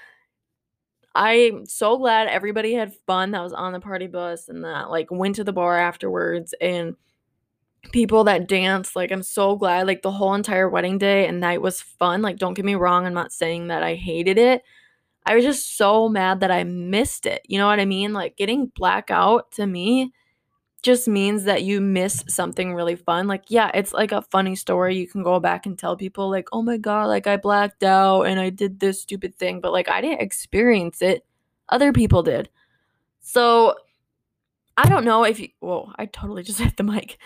[1.15, 5.11] I'm so glad everybody had fun that was on the party bus and that like
[5.11, 6.95] went to the bar afterwards and
[7.93, 8.97] people that danced.
[8.97, 12.21] Like I'm so glad like the whole entire wedding day and night was fun.
[12.21, 14.63] Like don't get me wrong, I'm not saying that I hated it.
[15.25, 17.43] I was just so mad that I missed it.
[17.49, 18.13] You know what I mean?
[18.13, 20.13] Like getting blackout to me
[20.87, 23.27] just means that you miss something really fun.
[23.27, 24.97] Like, yeah, it's like a funny story.
[24.97, 28.23] You can go back and tell people, like, oh my God, like I blacked out
[28.23, 31.27] and I did this stupid thing, but like I didn't experience it.
[31.69, 32.49] Other people did.
[33.19, 33.75] So
[34.77, 37.19] I don't know if you, whoa, I totally just hit the mic.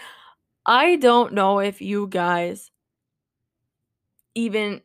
[0.65, 2.71] I don't know if you guys
[4.35, 4.81] even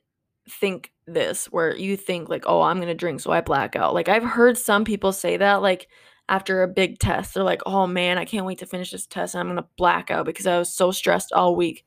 [0.49, 3.93] think this, where you think, like, oh, I'm to drink, so I black out.
[3.93, 5.87] Like, I've heard some people say that, like,
[6.29, 7.33] after a big test.
[7.33, 9.69] They're like, oh man, I can't wait to finish this test and I'm going to
[9.77, 11.85] black out because I was so stressed all week.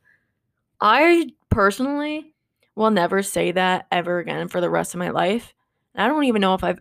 [0.80, 2.34] I personally
[2.74, 5.52] will never say that ever again for the rest of my life.
[5.94, 6.80] And I don't even know if I've,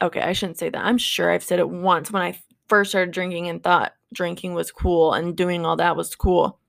[0.00, 0.84] okay, I shouldn't say that.
[0.84, 2.38] I'm sure I've said it once when I
[2.68, 6.60] first started drinking and thought drinking was cool and doing all that was cool.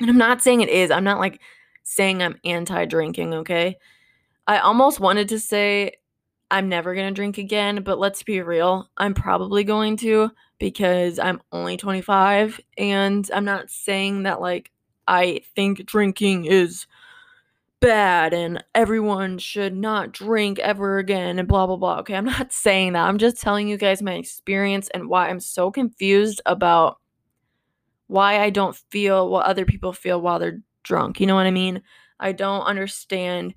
[0.00, 0.90] And I'm not saying it is.
[0.90, 1.40] I'm not like
[1.84, 3.76] saying I'm anti drinking, okay?
[4.46, 5.92] I almost wanted to say
[6.52, 11.18] I'm never going to drink again, but let's be real, I'm probably going to because
[11.18, 14.70] I'm only 25 and I'm not saying that like
[15.08, 16.86] I think drinking is
[17.80, 22.00] bad and everyone should not drink ever again and blah blah blah.
[22.00, 23.08] Okay, I'm not saying that.
[23.08, 26.98] I'm just telling you guys my experience and why I'm so confused about
[28.08, 31.18] why I don't feel what other people feel while they're drunk.
[31.18, 31.80] You know what I mean?
[32.20, 33.54] I don't understand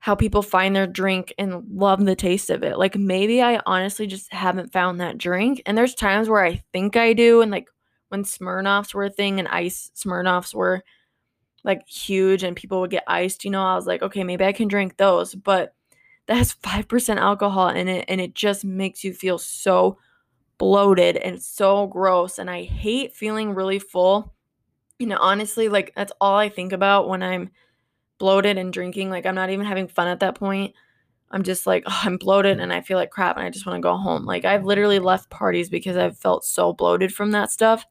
[0.00, 2.78] how people find their drink and love the taste of it.
[2.78, 5.62] Like maybe I honestly just haven't found that drink.
[5.66, 7.40] And there's times where I think I do.
[7.40, 7.68] And like
[8.08, 10.82] when Smirnoffs were a thing and ice Smirnoffs were
[11.64, 14.52] like huge and people would get iced, you know, I was like, okay, maybe I
[14.52, 15.34] can drink those.
[15.34, 15.74] But
[16.26, 19.98] that has 5% alcohol in it and it just makes you feel so
[20.58, 22.38] bloated and so gross.
[22.38, 24.32] And I hate feeling really full.
[25.00, 27.50] You know, honestly, like that's all I think about when I'm
[28.18, 29.10] bloated and drinking.
[29.10, 30.74] Like I'm not even having fun at that point.
[31.30, 33.76] I'm just like, oh, I'm bloated and I feel like crap and I just want
[33.76, 34.24] to go home.
[34.24, 37.84] Like I've literally left parties because I've felt so bloated from that stuff.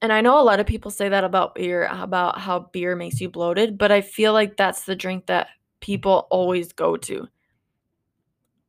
[0.00, 3.20] And I know a lot of people say that about beer, about how beer makes
[3.20, 5.48] you bloated, but I feel like that's the drink that
[5.80, 7.28] people always go to.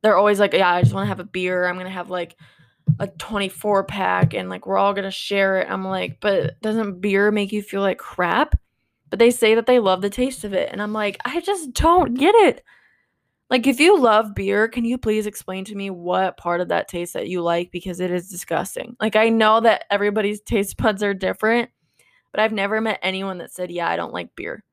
[0.02, 1.66] They're always like, yeah, I just want to have a beer.
[1.66, 2.36] I'm going to have like
[3.00, 5.68] a 24 pack and like we're all going to share it.
[5.68, 8.54] I'm like, but doesn't beer make you feel like crap?
[9.10, 10.70] But they say that they love the taste of it.
[10.72, 12.62] And I'm like, I just don't get it.
[13.50, 16.88] Like, if you love beer, can you please explain to me what part of that
[16.88, 17.70] taste that you like?
[17.70, 18.96] Because it is disgusting.
[19.00, 21.70] Like, I know that everybody's taste buds are different,
[22.32, 24.64] but I've never met anyone that said, Yeah, I don't like beer.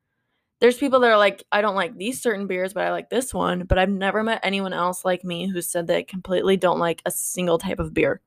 [0.61, 3.33] there's people that are like, I don't like these certain beers, but I like this
[3.33, 3.65] one.
[3.65, 7.11] But I've never met anyone else like me who said they completely don't like a
[7.11, 8.21] single type of beer.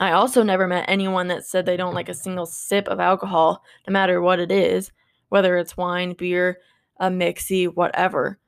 [0.00, 3.64] I also never met anyone that said they don't like a single sip of alcohol,
[3.86, 4.92] no matter what it is,
[5.28, 6.58] whether it's wine, beer,
[7.00, 8.38] a mixy, whatever.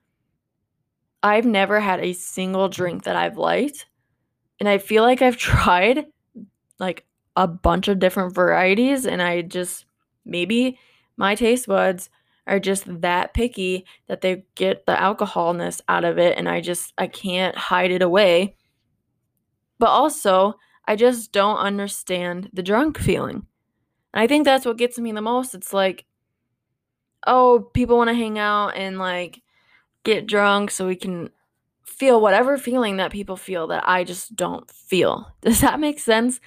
[1.22, 3.86] I've never had a single drink that I've liked.
[4.58, 6.06] And I feel like I've tried
[6.78, 7.04] like
[7.36, 9.86] a bunch of different varieties, and I just
[10.24, 10.78] maybe
[11.16, 12.10] my taste buds
[12.46, 16.92] are just that picky that they get the alcoholness out of it and I just
[16.98, 18.56] I can't hide it away.
[19.78, 20.54] But also,
[20.90, 23.46] I just don't understand the drunk feeling.
[24.12, 25.54] And I think that's what gets me the most.
[25.54, 26.04] It's like
[27.26, 29.42] oh, people want to hang out and like
[30.04, 31.28] get drunk so we can
[31.84, 35.30] feel whatever feeling that people feel that I just don't feel.
[35.42, 36.40] Does that make sense?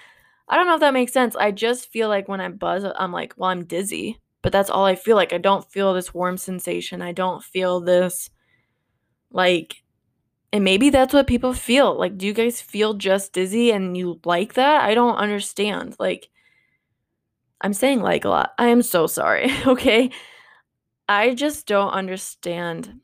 [0.49, 1.36] I don't know if that makes sense.
[1.36, 4.86] I just feel like when I buzz, I'm like, well, I'm dizzy but that's all
[4.86, 5.34] I feel like.
[5.34, 7.01] I don't feel this warm sensation.
[7.01, 8.29] I don't feel this
[9.32, 9.82] like
[10.53, 11.97] and maybe that's what people feel.
[11.97, 14.83] Like do you guys feel just dizzy and you like that?
[14.83, 15.95] I don't understand.
[15.99, 16.29] Like
[17.59, 18.53] I'm saying like a lot.
[18.59, 19.51] I am so sorry.
[19.67, 20.11] Okay?
[21.09, 23.01] I just don't understand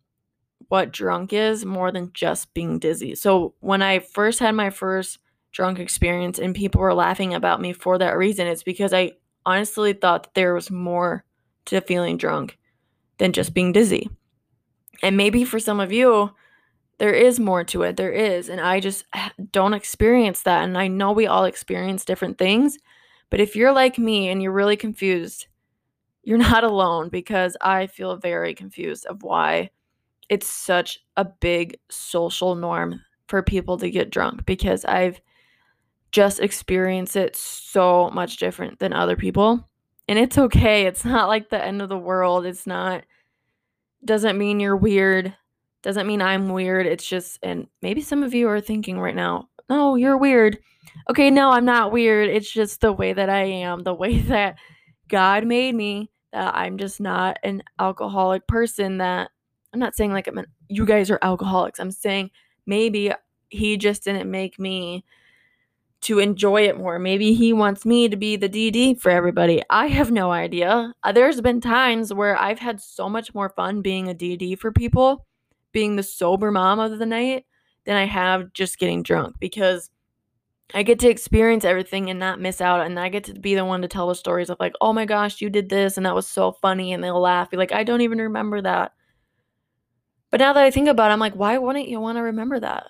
[0.70, 3.16] what drunk is more than just being dizzy.
[3.16, 5.18] So when I first had my first
[5.52, 9.14] drunk experience and people were laughing about me for that reason, it's because I
[9.46, 11.26] honestly thought that there was more
[11.66, 12.58] to feeling drunk
[13.18, 14.10] than just being dizzy.
[15.02, 16.32] And maybe for some of you,
[17.00, 17.98] there is more to it.
[17.98, 18.50] There is.
[18.50, 19.06] And I just
[19.52, 20.64] don't experience that.
[20.64, 22.78] And I know we all experience different things.
[23.30, 25.48] But if you're like me and you're really confused,
[26.24, 29.72] you're not alone because I feel very confused of why
[30.30, 35.20] it's such a big social norm for people to get drunk because I've
[36.12, 39.68] just experienced it so much different than other people.
[40.08, 40.86] And it's okay.
[40.86, 42.46] It's not like the end of the world.
[42.46, 43.04] It's not
[44.04, 45.36] doesn't mean you're weird.
[45.82, 46.86] Doesn't mean I'm weird.
[46.86, 50.60] It's just and maybe some of you are thinking right now, "No, you're weird."
[51.10, 52.30] Okay, no, I'm not weird.
[52.30, 54.58] It's just the way that I am, the way that
[55.08, 56.12] God made me.
[56.34, 59.32] That I'm just not an alcoholic person that
[59.74, 61.80] I'm not saying like I'm an, you guys are alcoholics.
[61.80, 62.32] I'm saying
[62.66, 63.12] maybe
[63.50, 65.04] he just didn't make me
[66.02, 66.98] to enjoy it more.
[66.98, 69.62] Maybe he wants me to be the DD for everybody.
[69.70, 70.94] I have no idea.
[71.14, 75.26] There's been times where I've had so much more fun being a DD for people,
[75.72, 77.46] being the sober mom of the night,
[77.86, 79.90] than I have just getting drunk because
[80.74, 82.86] I get to experience everything and not miss out.
[82.86, 85.06] And I get to be the one to tell the stories of, like, oh my
[85.06, 86.94] gosh, you did this and that was so funny.
[86.94, 87.50] And they'll laugh.
[87.50, 88.94] Be like, I don't even remember that.
[90.30, 92.60] But now that I think about it, I'm like, why wouldn't you want to remember
[92.60, 92.88] that?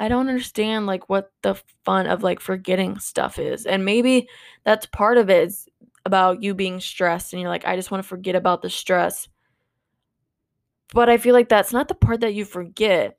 [0.00, 3.66] I don't understand like what the fun of like forgetting stuff is.
[3.66, 4.28] And maybe
[4.64, 5.68] that's part of it is
[6.06, 9.28] about you being stressed and you're like I just want to forget about the stress.
[10.92, 13.16] But I feel like that's not the part that you forget.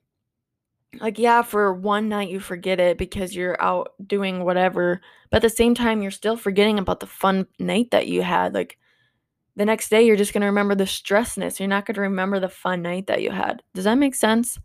[0.99, 5.41] Like yeah, for one night you forget it because you're out doing whatever, but at
[5.43, 8.53] the same time you're still forgetting about the fun night that you had.
[8.53, 8.77] Like
[9.55, 11.59] the next day you're just going to remember the stressness.
[11.59, 13.63] You're not going to remember the fun night that you had.
[13.73, 14.59] Does that make sense?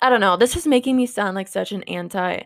[0.00, 0.36] I don't know.
[0.36, 2.42] This is making me sound like such an anti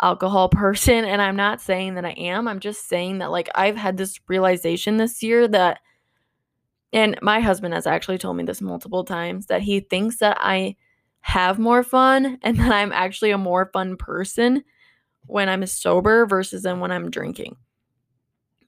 [0.00, 1.04] alcohol person.
[1.04, 2.48] And I'm not saying that I am.
[2.48, 5.80] I'm just saying that, like, I've had this realization this year that,
[6.94, 10.76] and my husband has actually told me this multiple times, that he thinks that I
[11.20, 14.62] have more fun and that I'm actually a more fun person
[15.26, 17.56] when I'm sober versus than when I'm drinking.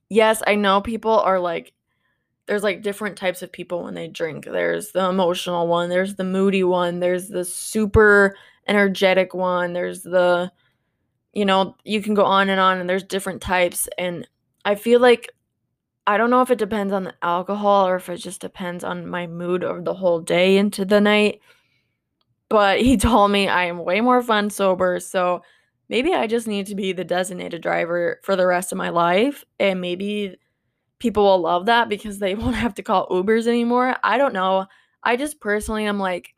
[0.08, 1.72] Yes, I know people are like,
[2.46, 4.44] there's like different types of people when they drink.
[4.44, 8.36] There's the emotional one, there's the moody one, there's the super
[8.66, 10.50] energetic one, there's the
[11.32, 14.26] you know, you can go on and on and there's different types and
[14.64, 15.28] I feel like
[16.06, 19.08] I don't know if it depends on the alcohol or if it just depends on
[19.08, 21.40] my mood over the whole day into the night.
[22.48, 25.42] But he told me I am way more fun sober, so
[25.88, 29.44] maybe I just need to be the designated driver for the rest of my life
[29.58, 30.36] and maybe
[30.98, 33.96] people will love that because they won't have to call Ubers anymore.
[34.02, 34.66] I don't know.
[35.02, 36.34] I just personally am like,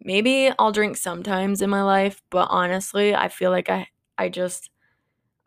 [0.00, 4.70] maybe I'll drink sometimes in my life, but honestly, I feel like I I just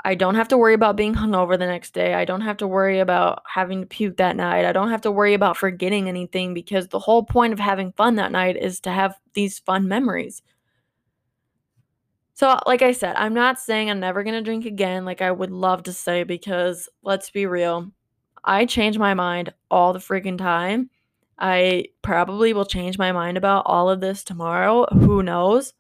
[0.04, 2.14] I don't have to worry about being hungover the next day.
[2.14, 4.66] I don't have to worry about having to puke that night.
[4.66, 8.16] I don't have to worry about forgetting anything because the whole point of having fun
[8.16, 10.44] that night is to have these fun memories.
[12.36, 15.32] So, like I said, I'm not saying I'm never going to drink again like I
[15.32, 17.92] would love to say because let's be real,
[18.44, 20.92] I change my mind all the freaking time.
[21.40, 24.86] I probably will change my mind about all of this tomorrow.
[24.92, 25.74] Who knows?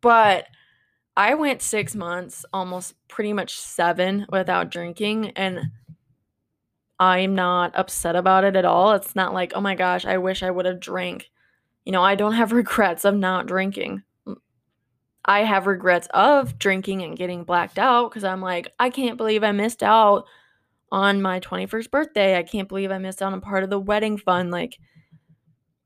[0.00, 0.46] But
[1.16, 5.30] I went six months, almost pretty much seven, without drinking.
[5.30, 5.70] And
[6.98, 8.92] I'm not upset about it at all.
[8.92, 11.30] It's not like, oh my gosh, I wish I would have drank.
[11.84, 14.02] You know, I don't have regrets of not drinking.
[15.24, 19.44] I have regrets of drinking and getting blacked out because I'm like, I can't believe
[19.44, 20.26] I missed out
[20.90, 22.36] on my 21st birthday.
[22.36, 24.50] I can't believe I missed out on part of the wedding fun.
[24.50, 24.78] Like,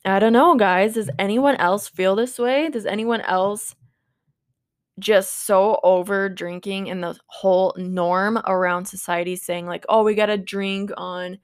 [0.04, 0.94] I don't know, guys.
[0.94, 2.70] Does anyone else feel this way?
[2.70, 3.74] Does anyone else
[4.98, 10.26] just so over drinking and the whole norm around society saying, like, oh, we got
[10.26, 11.38] to drink on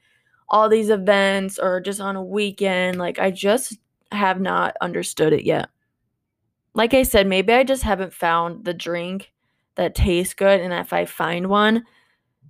[0.49, 2.99] all these events or just on a weekend?
[2.99, 3.79] Like, I just
[4.11, 5.69] have not understood it yet
[6.75, 9.33] like I said, maybe I just haven't found the drink
[9.75, 10.61] that tastes good.
[10.61, 11.85] And if I find one,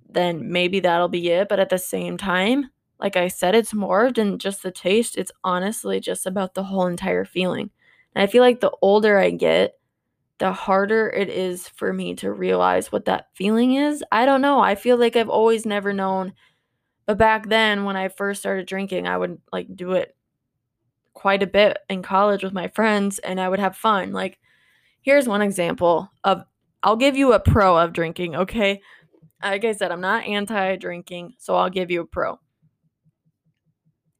[0.09, 1.49] then maybe that'll be it.
[1.49, 5.17] But at the same time, like I said, it's more than just the taste.
[5.17, 7.69] It's honestly just about the whole entire feeling.
[8.15, 9.77] And I feel like the older I get,
[10.39, 14.03] the harder it is for me to realize what that feeling is.
[14.11, 14.59] I don't know.
[14.59, 16.33] I feel like I've always never known.
[17.05, 20.15] But back then, when I first started drinking, I would like do it
[21.13, 24.11] quite a bit in college with my friends and I would have fun.
[24.11, 24.39] Like,
[25.01, 26.43] here's one example of
[26.81, 28.81] I'll give you a pro of drinking, okay?
[29.41, 32.39] Like I said, I'm not anti drinking, so I'll give you a pro.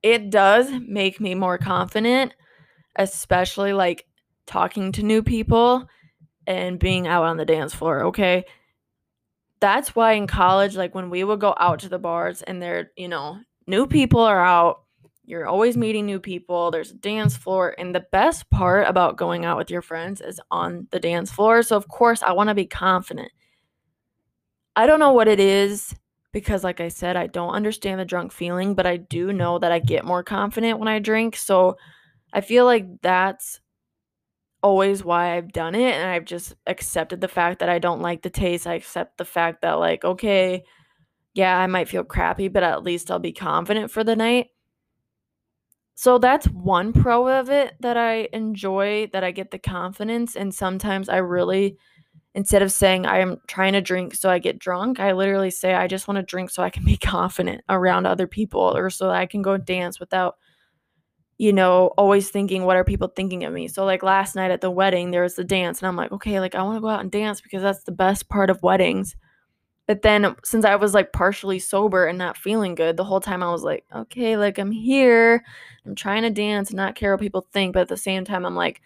[0.01, 2.33] It does make me more confident,
[2.97, 4.05] especially like
[4.45, 5.87] talking to new people
[6.47, 8.45] and being out on the dance floor, okay?
[9.59, 12.91] That's why in college, like when we would go out to the bars and there,
[12.97, 14.83] you know, new people are out
[15.25, 16.69] you're always meeting new people.
[16.69, 17.75] There's a dance floor.
[17.77, 21.63] And the best part about going out with your friends is on the dance floor.
[21.63, 23.31] So, of course, I want to be confident.
[24.75, 25.95] I don't know what it is
[26.33, 29.71] because, like I said, I don't understand the drunk feeling, but I do know that
[29.71, 31.37] I get more confident when I drink.
[31.37, 31.77] So,
[32.33, 33.61] I feel like that's
[34.63, 35.93] always why I've done it.
[35.93, 38.65] And I've just accepted the fact that I don't like the taste.
[38.65, 40.63] I accept the fact that, like, okay,
[41.33, 44.47] yeah, I might feel crappy, but at least I'll be confident for the night.
[45.95, 50.35] So that's one pro of it that I enjoy, that I get the confidence.
[50.35, 51.77] And sometimes I really,
[52.35, 55.73] instead of saying I am trying to drink so I get drunk, I literally say
[55.75, 59.09] I just want to drink so I can be confident around other people or so
[59.09, 60.37] I can go dance without,
[61.43, 63.67] you know, always thinking, what are people thinking of me?
[63.67, 66.39] So, like last night at the wedding, there was the dance, and I'm like, okay,
[66.39, 69.17] like I want to go out and dance because that's the best part of weddings.
[69.85, 73.43] But then since I was like partially sober and not feeling good, the whole time
[73.43, 75.43] I was like, okay, like I'm here.
[75.85, 77.73] I'm trying to dance and not care what people think.
[77.73, 78.81] But at the same time, I'm like,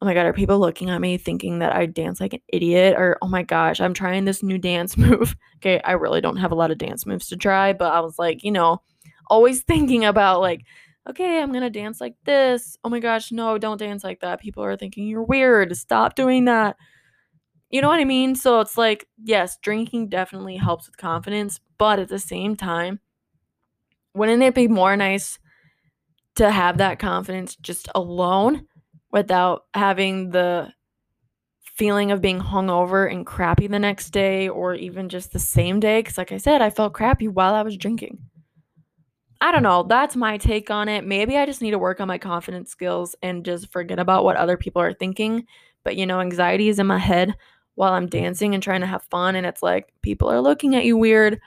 [0.00, 2.94] oh my God, are people looking at me thinking that I dance like an idiot?
[2.96, 5.34] Or, oh my gosh, I'm trying this new dance move.
[5.56, 8.16] okay, I really don't have a lot of dance moves to try, but I was
[8.16, 8.80] like, you know,
[9.26, 10.64] always thinking about like,
[11.08, 12.76] okay, I'm gonna dance like this.
[12.84, 14.40] Oh my gosh, no, don't dance like that.
[14.40, 15.76] People are thinking you're weird.
[15.76, 16.76] Stop doing that.
[17.70, 18.34] You know what I mean?
[18.34, 23.00] So it's like, yes, drinking definitely helps with confidence, but at the same time,
[24.14, 25.38] wouldn't it be more nice
[26.34, 28.66] to have that confidence just alone
[29.12, 30.72] without having the
[31.62, 36.00] feeling of being hungover and crappy the next day or even just the same day?
[36.00, 38.18] Because, like I said, I felt crappy while I was drinking.
[39.40, 39.84] I don't know.
[39.84, 41.06] That's my take on it.
[41.06, 44.36] Maybe I just need to work on my confidence skills and just forget about what
[44.36, 45.46] other people are thinking.
[45.82, 47.34] But you know, anxiety is in my head
[47.74, 48.10] while I'm mm.
[48.10, 49.36] dancing and trying to have fun.
[49.36, 51.40] And it's like people are looking at you weird.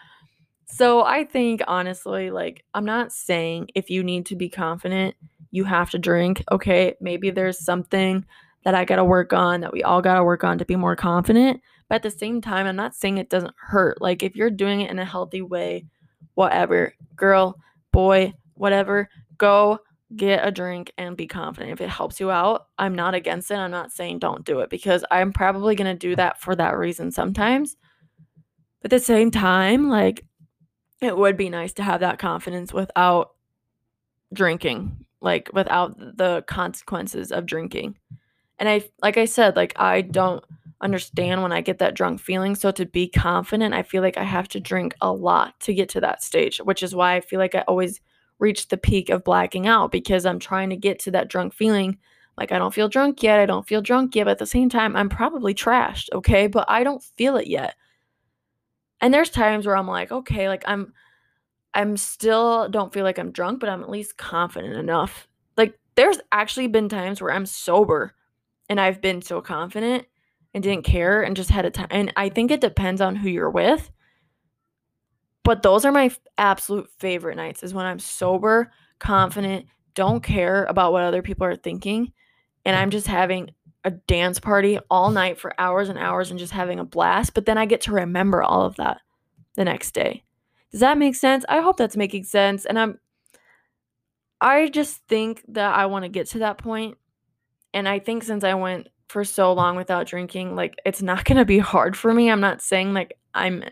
[0.66, 5.16] So I think honestly, like, I'm not saying if you need to be confident,
[5.52, 6.44] you have to drink.
[6.52, 8.26] Okay, maybe there's something
[8.64, 10.76] that I got to work on, that we all got to work on to be
[10.76, 11.62] more confident.
[11.90, 14.02] But at the same time, I'm not saying it doesn't hurt.
[14.02, 15.86] Like, if you're doing it in a healthy way,
[16.34, 17.60] whatever, girl,
[17.94, 19.80] boy, whatever, go
[20.16, 21.72] get a drink and be confident.
[21.72, 23.56] If it helps you out, I'm not against it.
[23.56, 26.78] I'm not saying don't do it because I'm probably going to do that for that
[26.78, 27.78] reason sometimes.
[28.82, 30.26] But at the same time, like
[31.02, 33.32] it would be nice to have that confidence without
[34.34, 37.98] drinking, like without the consequences of drinking.
[38.60, 40.44] And I like I said, like I don't
[40.84, 42.56] understand when I get that drunk feeling.
[42.56, 45.90] So to be confident, I feel like I have to drink a lot to get
[45.90, 48.02] to that stage, which is why I feel like I always
[48.40, 51.98] reach the peak of blacking out because I'm trying to get to that drunk feeling.
[52.38, 53.40] Like, I don't feel drunk yet.
[53.40, 54.26] I don't feel drunk yet.
[54.26, 56.10] But at the same time, I'm probably trashed.
[56.14, 56.48] Okay.
[56.48, 57.76] But I don't feel it yet.
[59.02, 60.94] And there's times where I'm like, okay, like I'm,
[61.74, 65.28] I'm still don't feel like I'm drunk, but I'm at least confident enough.
[65.58, 68.16] Like, there's actually been times where I'm sober
[68.70, 70.06] and I've been so confident
[70.54, 71.88] and didn't care and just had a time.
[71.90, 73.90] And I think it depends on who you're with.
[75.44, 80.94] But those are my absolute favorite nights is when I'm sober, confident, don't care about
[80.94, 82.14] what other people are thinking,
[82.66, 83.52] and I'm just having
[83.84, 87.46] a dance party all night for hours and hours and just having a blast, but
[87.46, 89.02] then I get to remember all of that
[89.56, 90.24] the next day.
[90.72, 91.44] Does that make sense?
[91.50, 92.66] I hope that's making sense.
[92.66, 93.00] And I'm
[94.40, 96.98] I just think that I want to get to that point.
[97.74, 101.38] And I think since I went for so long without drinking, like it's not going
[101.38, 102.30] to be hard for me.
[102.30, 103.64] I'm not saying like I'm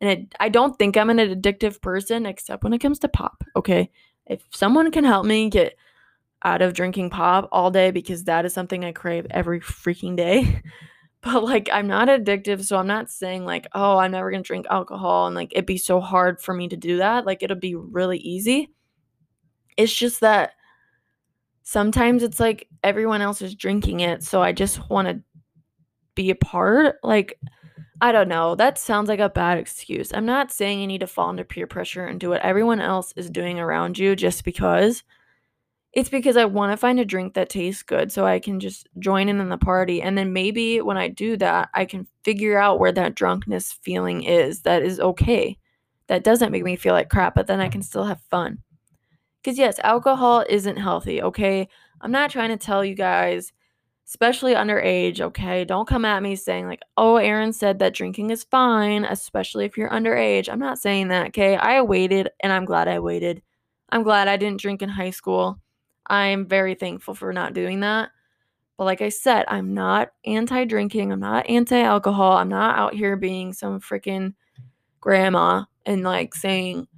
[0.00, 3.90] and I don't think I'm an addictive person except when it comes to pop, okay?
[4.26, 5.76] If someone can help me get
[6.42, 10.62] out of drinking pop all day because that is something I crave every freaking day.
[11.22, 14.66] But like I'm not addictive, so I'm not saying like, oh, I'm never gonna drink
[14.70, 17.26] alcohol and like it'd be so hard for me to do that.
[17.26, 18.70] Like it'll be really easy.
[19.76, 20.52] It's just that
[21.66, 25.20] sometimes it's like everyone else is drinking it, so I just want to
[26.14, 26.96] be a part.
[27.02, 27.38] Like
[28.00, 28.54] I don't know.
[28.54, 30.12] That sounds like a bad excuse.
[30.14, 33.12] I'm not saying you need to fall under peer pressure and do what everyone else
[33.16, 35.02] is doing around you just because.
[35.92, 38.86] It's because I want to find a drink that tastes good so I can just
[38.98, 40.02] join in on the party.
[40.02, 44.22] And then maybe when I do that, I can figure out where that drunkenness feeling
[44.22, 45.56] is that is okay.
[46.08, 48.58] That doesn't make me feel like crap, but then I can still have fun.
[49.46, 51.68] Because, yes, alcohol isn't healthy, okay?
[52.00, 53.52] I'm not trying to tell you guys
[54.04, 55.64] especially underage, okay?
[55.64, 59.78] Don't come at me saying, like, oh, Erin said that drinking is fine, especially if
[59.78, 60.48] you're underage.
[60.48, 61.54] I'm not saying that, okay?
[61.54, 63.40] I waited and I'm glad I waited.
[63.90, 65.60] I'm glad I didn't drink in high school.
[66.08, 68.10] I'm very thankful for not doing that.
[68.76, 71.12] But like I said, I'm not anti drinking.
[71.12, 72.32] I'm not anti alcohol.
[72.36, 74.34] I'm not out here being some freaking
[75.00, 76.88] grandma and like saying,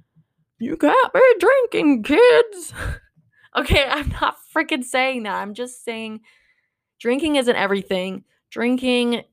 [0.59, 2.73] you can't be drinking, kids.
[3.57, 5.35] okay, I'm not freaking saying that.
[5.35, 6.21] I'm just saying
[6.99, 8.23] drinking isn't everything.
[8.49, 9.23] Drinking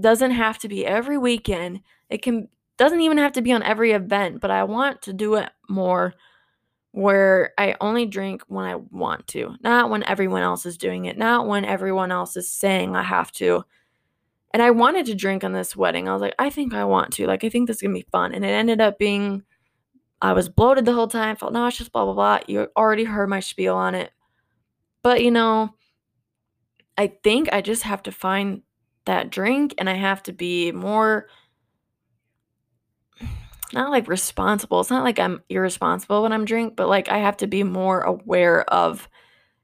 [0.00, 1.80] doesn't have to be every weekend.
[2.10, 5.36] It can doesn't even have to be on every event, but I want to do
[5.36, 6.14] it more
[6.92, 11.18] where I only drink when I want to, not when everyone else is doing it,
[11.18, 13.64] not when everyone else is saying I have to.
[14.54, 16.08] And I wanted to drink on this wedding.
[16.08, 17.26] I was like, I think I want to.
[17.26, 18.32] Like, I think this is going to be fun.
[18.32, 19.42] And it ended up being,
[20.20, 22.40] I was bloated the whole time, felt nauseous, blah, blah, blah.
[22.46, 24.12] You already heard my spiel on it.
[25.02, 25.74] But, you know,
[26.96, 28.62] I think I just have to find
[29.04, 31.28] that drink and I have to be more
[33.72, 34.80] not like responsible.
[34.80, 38.00] It's not like I'm irresponsible when I'm drink, but like I have to be more
[38.00, 39.08] aware of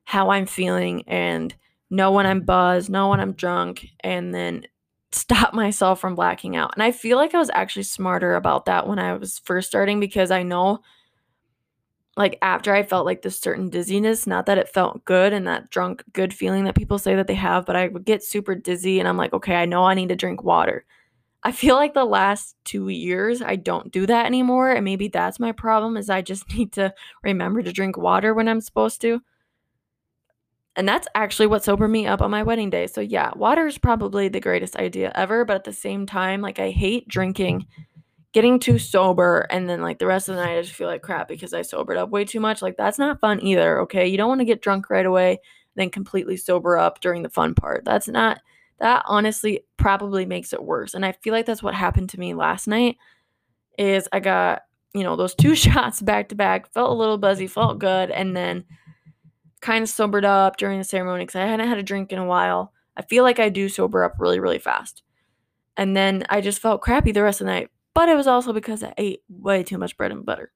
[0.04, 1.54] how I'm feeling and
[1.90, 4.66] know when I'm buzzed, know when I'm drunk, and then
[5.14, 6.72] stop myself from blacking out.
[6.74, 10.00] And I feel like I was actually smarter about that when I was first starting
[10.00, 10.82] because I know
[12.16, 15.70] like after I felt like this certain dizziness, not that it felt good and that
[15.70, 18.98] drunk good feeling that people say that they have, but I would get super dizzy
[18.98, 20.84] and I'm like, okay, I know I need to drink water.
[21.42, 25.40] I feel like the last 2 years I don't do that anymore and maybe that's
[25.40, 29.22] my problem is I just need to remember to drink water when I'm supposed to.
[30.74, 32.86] And that's actually what sobered me up on my wedding day.
[32.86, 36.58] So yeah, water is probably the greatest idea ever, but at the same time like
[36.58, 37.66] I hate drinking
[38.32, 41.02] getting too sober and then like the rest of the night I just feel like
[41.02, 42.62] crap because I sobered up way too much.
[42.62, 44.06] Like that's not fun either, okay?
[44.06, 45.38] You don't want to get drunk right away
[45.74, 47.84] then completely sober up during the fun part.
[47.84, 48.40] That's not
[48.78, 50.94] that honestly probably makes it worse.
[50.94, 52.96] And I feel like that's what happened to me last night
[53.78, 54.62] is I got,
[54.92, 58.36] you know, those two shots back to back, felt a little buzzy, felt good, and
[58.36, 58.64] then
[59.62, 62.26] kind of sobered up during the ceremony cuz I hadn't had a drink in a
[62.26, 62.72] while.
[62.96, 65.02] I feel like I do sober up really really fast.
[65.76, 68.52] And then I just felt crappy the rest of the night but it was also
[68.52, 70.52] because I ate way too much bread and butter.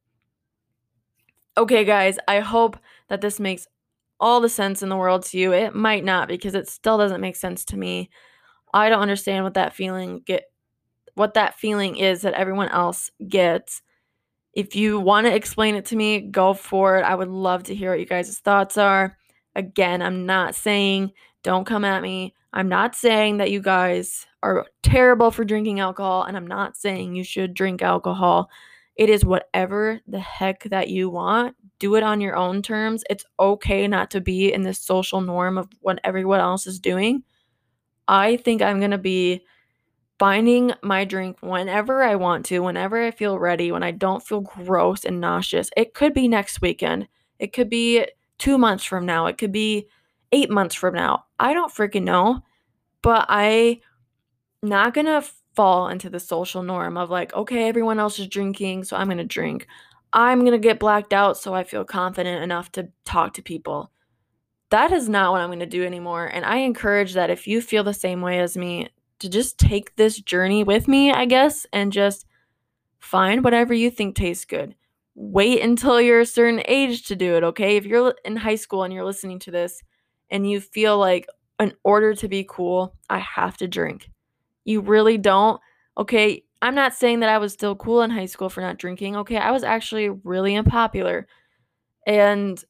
[1.59, 2.77] Okay, guys, I hope
[3.09, 3.67] that this makes
[4.19, 5.53] all the sense in the world to you.
[5.53, 8.11] It might not because it still doesn't make sense to me.
[8.73, 10.45] I don't understand what that feeling get
[11.15, 13.81] what that feeling is that everyone else gets.
[14.57, 17.03] If you want to explain it to me, go for it.
[17.03, 19.19] I would love to hear what you guys' thoughts are.
[19.55, 22.35] Again, I'm not saying don't come at me.
[22.55, 27.15] I'm not saying that you guys are terrible for drinking alcohol, and I'm not saying
[27.15, 28.49] you should drink alcohol.
[28.97, 31.55] It is whatever the heck that you want.
[31.79, 33.05] Do it on your own terms.
[33.11, 37.23] It's okay not to be in this social norm of what everyone else is doing.
[38.09, 39.43] I think I'm going to be
[40.19, 44.41] finding my drink whenever I want to, whenever I feel ready, when I don't feel
[44.41, 45.71] gross and nauseous.
[45.77, 47.09] It could be next weekend.
[47.39, 48.07] It could be
[48.39, 49.27] two months from now.
[49.27, 49.89] It could be
[50.33, 51.25] eight months from now.
[51.39, 52.43] I don't freaking know.
[53.03, 53.81] But I
[54.63, 55.23] not gonna
[55.55, 59.25] fall into the social norm of like, okay, everyone else is drinking, so I'm gonna
[59.25, 59.67] drink.
[60.13, 63.91] I'm gonna get blacked out so I feel confident enough to talk to people.
[64.71, 66.27] That is not what I'm gonna do anymore.
[66.27, 68.89] And I encourage that if you feel the same way as me,
[69.21, 72.27] to just take this journey with me, I guess, and just
[72.99, 74.75] find whatever you think tastes good.
[75.15, 77.77] Wait until you're a certain age to do it, okay?
[77.77, 79.83] If you're in high school and you're listening to this
[80.31, 81.27] and you feel like,
[81.59, 84.11] in order to be cool, I have to drink
[84.67, 85.59] you really don't,
[85.97, 89.17] okay, I'm not saying that I was still cool in high school for not drinking.
[89.17, 91.27] Okay, I was actually really unpopular.
[92.07, 92.63] And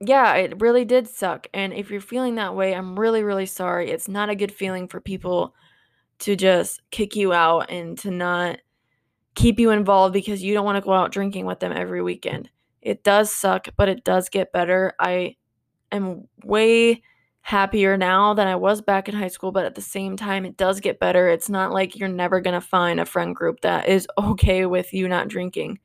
[0.00, 1.46] yeah, it really did suck.
[1.52, 3.90] And if you're feeling that way, I'm really, really sorry.
[3.90, 5.54] It's not a good feeling for people
[6.20, 8.58] to just kick you out and to not
[9.34, 12.50] keep you involved because you don't want to go out drinking with them every weekend.
[12.82, 14.94] It does suck, but it does get better.
[14.98, 15.36] I
[15.92, 17.02] am way
[17.42, 20.56] happier now than I was back in high school, but at the same time, it
[20.56, 21.28] does get better.
[21.28, 24.94] It's not like you're never going to find a friend group that is okay with
[24.94, 25.78] you not drinking.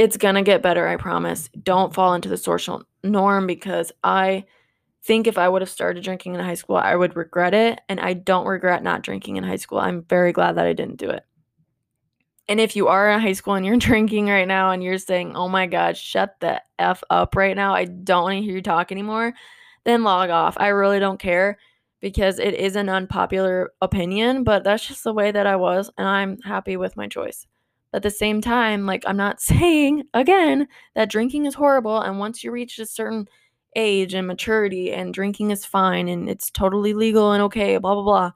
[0.00, 1.50] It's going to get better, I promise.
[1.62, 4.46] Don't fall into the social norm because I
[5.02, 7.82] think if I would have started drinking in high school, I would regret it.
[7.86, 9.76] And I don't regret not drinking in high school.
[9.76, 11.26] I'm very glad that I didn't do it.
[12.48, 15.36] And if you are in high school and you're drinking right now and you're saying,
[15.36, 18.62] oh my God, shut the F up right now, I don't want to hear you
[18.62, 19.34] talk anymore,
[19.84, 20.56] then log off.
[20.58, 21.58] I really don't care
[22.00, 26.08] because it is an unpopular opinion, but that's just the way that I was, and
[26.08, 27.46] I'm happy with my choice.
[27.92, 32.44] At the same time, like, I'm not saying again that drinking is horrible, and once
[32.44, 33.26] you reach a certain
[33.76, 38.02] age and maturity, and drinking is fine and it's totally legal and okay, blah, blah,
[38.02, 38.32] blah.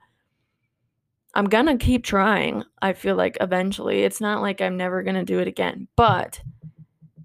[1.35, 2.63] I'm gonna keep trying.
[2.81, 4.05] I feel like eventually.
[4.05, 6.41] It's not like I'm never gonna do it again, but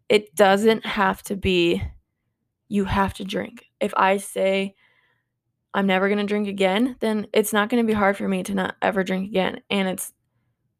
[0.09, 1.83] it doesn't have to be
[2.67, 3.65] you have to drink.
[3.79, 4.75] If I say
[5.75, 8.75] I'm never gonna drink again, then it's not gonna be hard for me to not
[8.81, 9.61] ever drink again.
[9.69, 10.13] And it's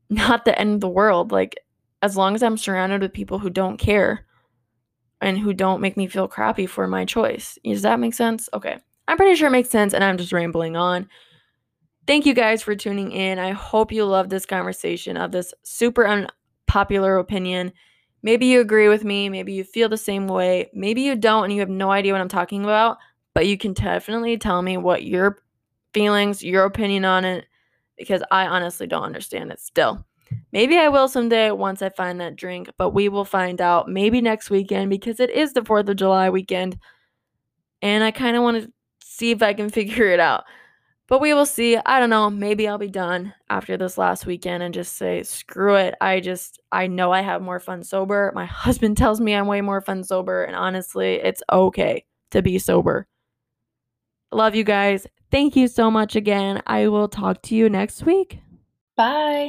[0.09, 1.31] not the end of the world.
[1.31, 1.57] Like,
[2.01, 4.25] as long as I'm surrounded with people who don't care
[5.21, 7.57] and who don't make me feel crappy for my choice.
[7.63, 8.49] Does that make sense?
[8.53, 8.77] Okay.
[9.07, 11.09] I'm pretty sure it makes sense, and I'm just rambling on.
[12.07, 13.37] Thank you guys for tuning in.
[13.39, 17.73] I hope you love this conversation of this super unpopular opinion.
[18.21, 21.53] Maybe you agree with me, maybe you feel the same way, maybe you don't and
[21.53, 22.97] you have no idea what I'm talking about,
[23.33, 25.37] but you can definitely tell me what your
[25.93, 27.45] feelings, your opinion on it,
[27.99, 30.05] because I honestly don't understand it still.
[30.51, 34.21] Maybe I will someday once I find that drink, but we will find out maybe
[34.21, 36.77] next weekend because it is the 4th of July weekend.
[37.81, 38.71] And I kind of want to
[39.03, 40.45] see if I can figure it out.
[41.07, 41.75] But we will see.
[41.75, 42.29] I don't know.
[42.29, 45.95] Maybe I'll be done after this last weekend and just say, screw it.
[45.99, 48.31] I just, I know I have more fun sober.
[48.35, 50.43] My husband tells me I'm way more fun sober.
[50.43, 53.07] And honestly, it's okay to be sober.
[54.31, 55.07] Love you guys.
[55.31, 56.61] Thank you so much again.
[56.67, 58.39] I will talk to you next week.
[58.95, 59.47] Bye.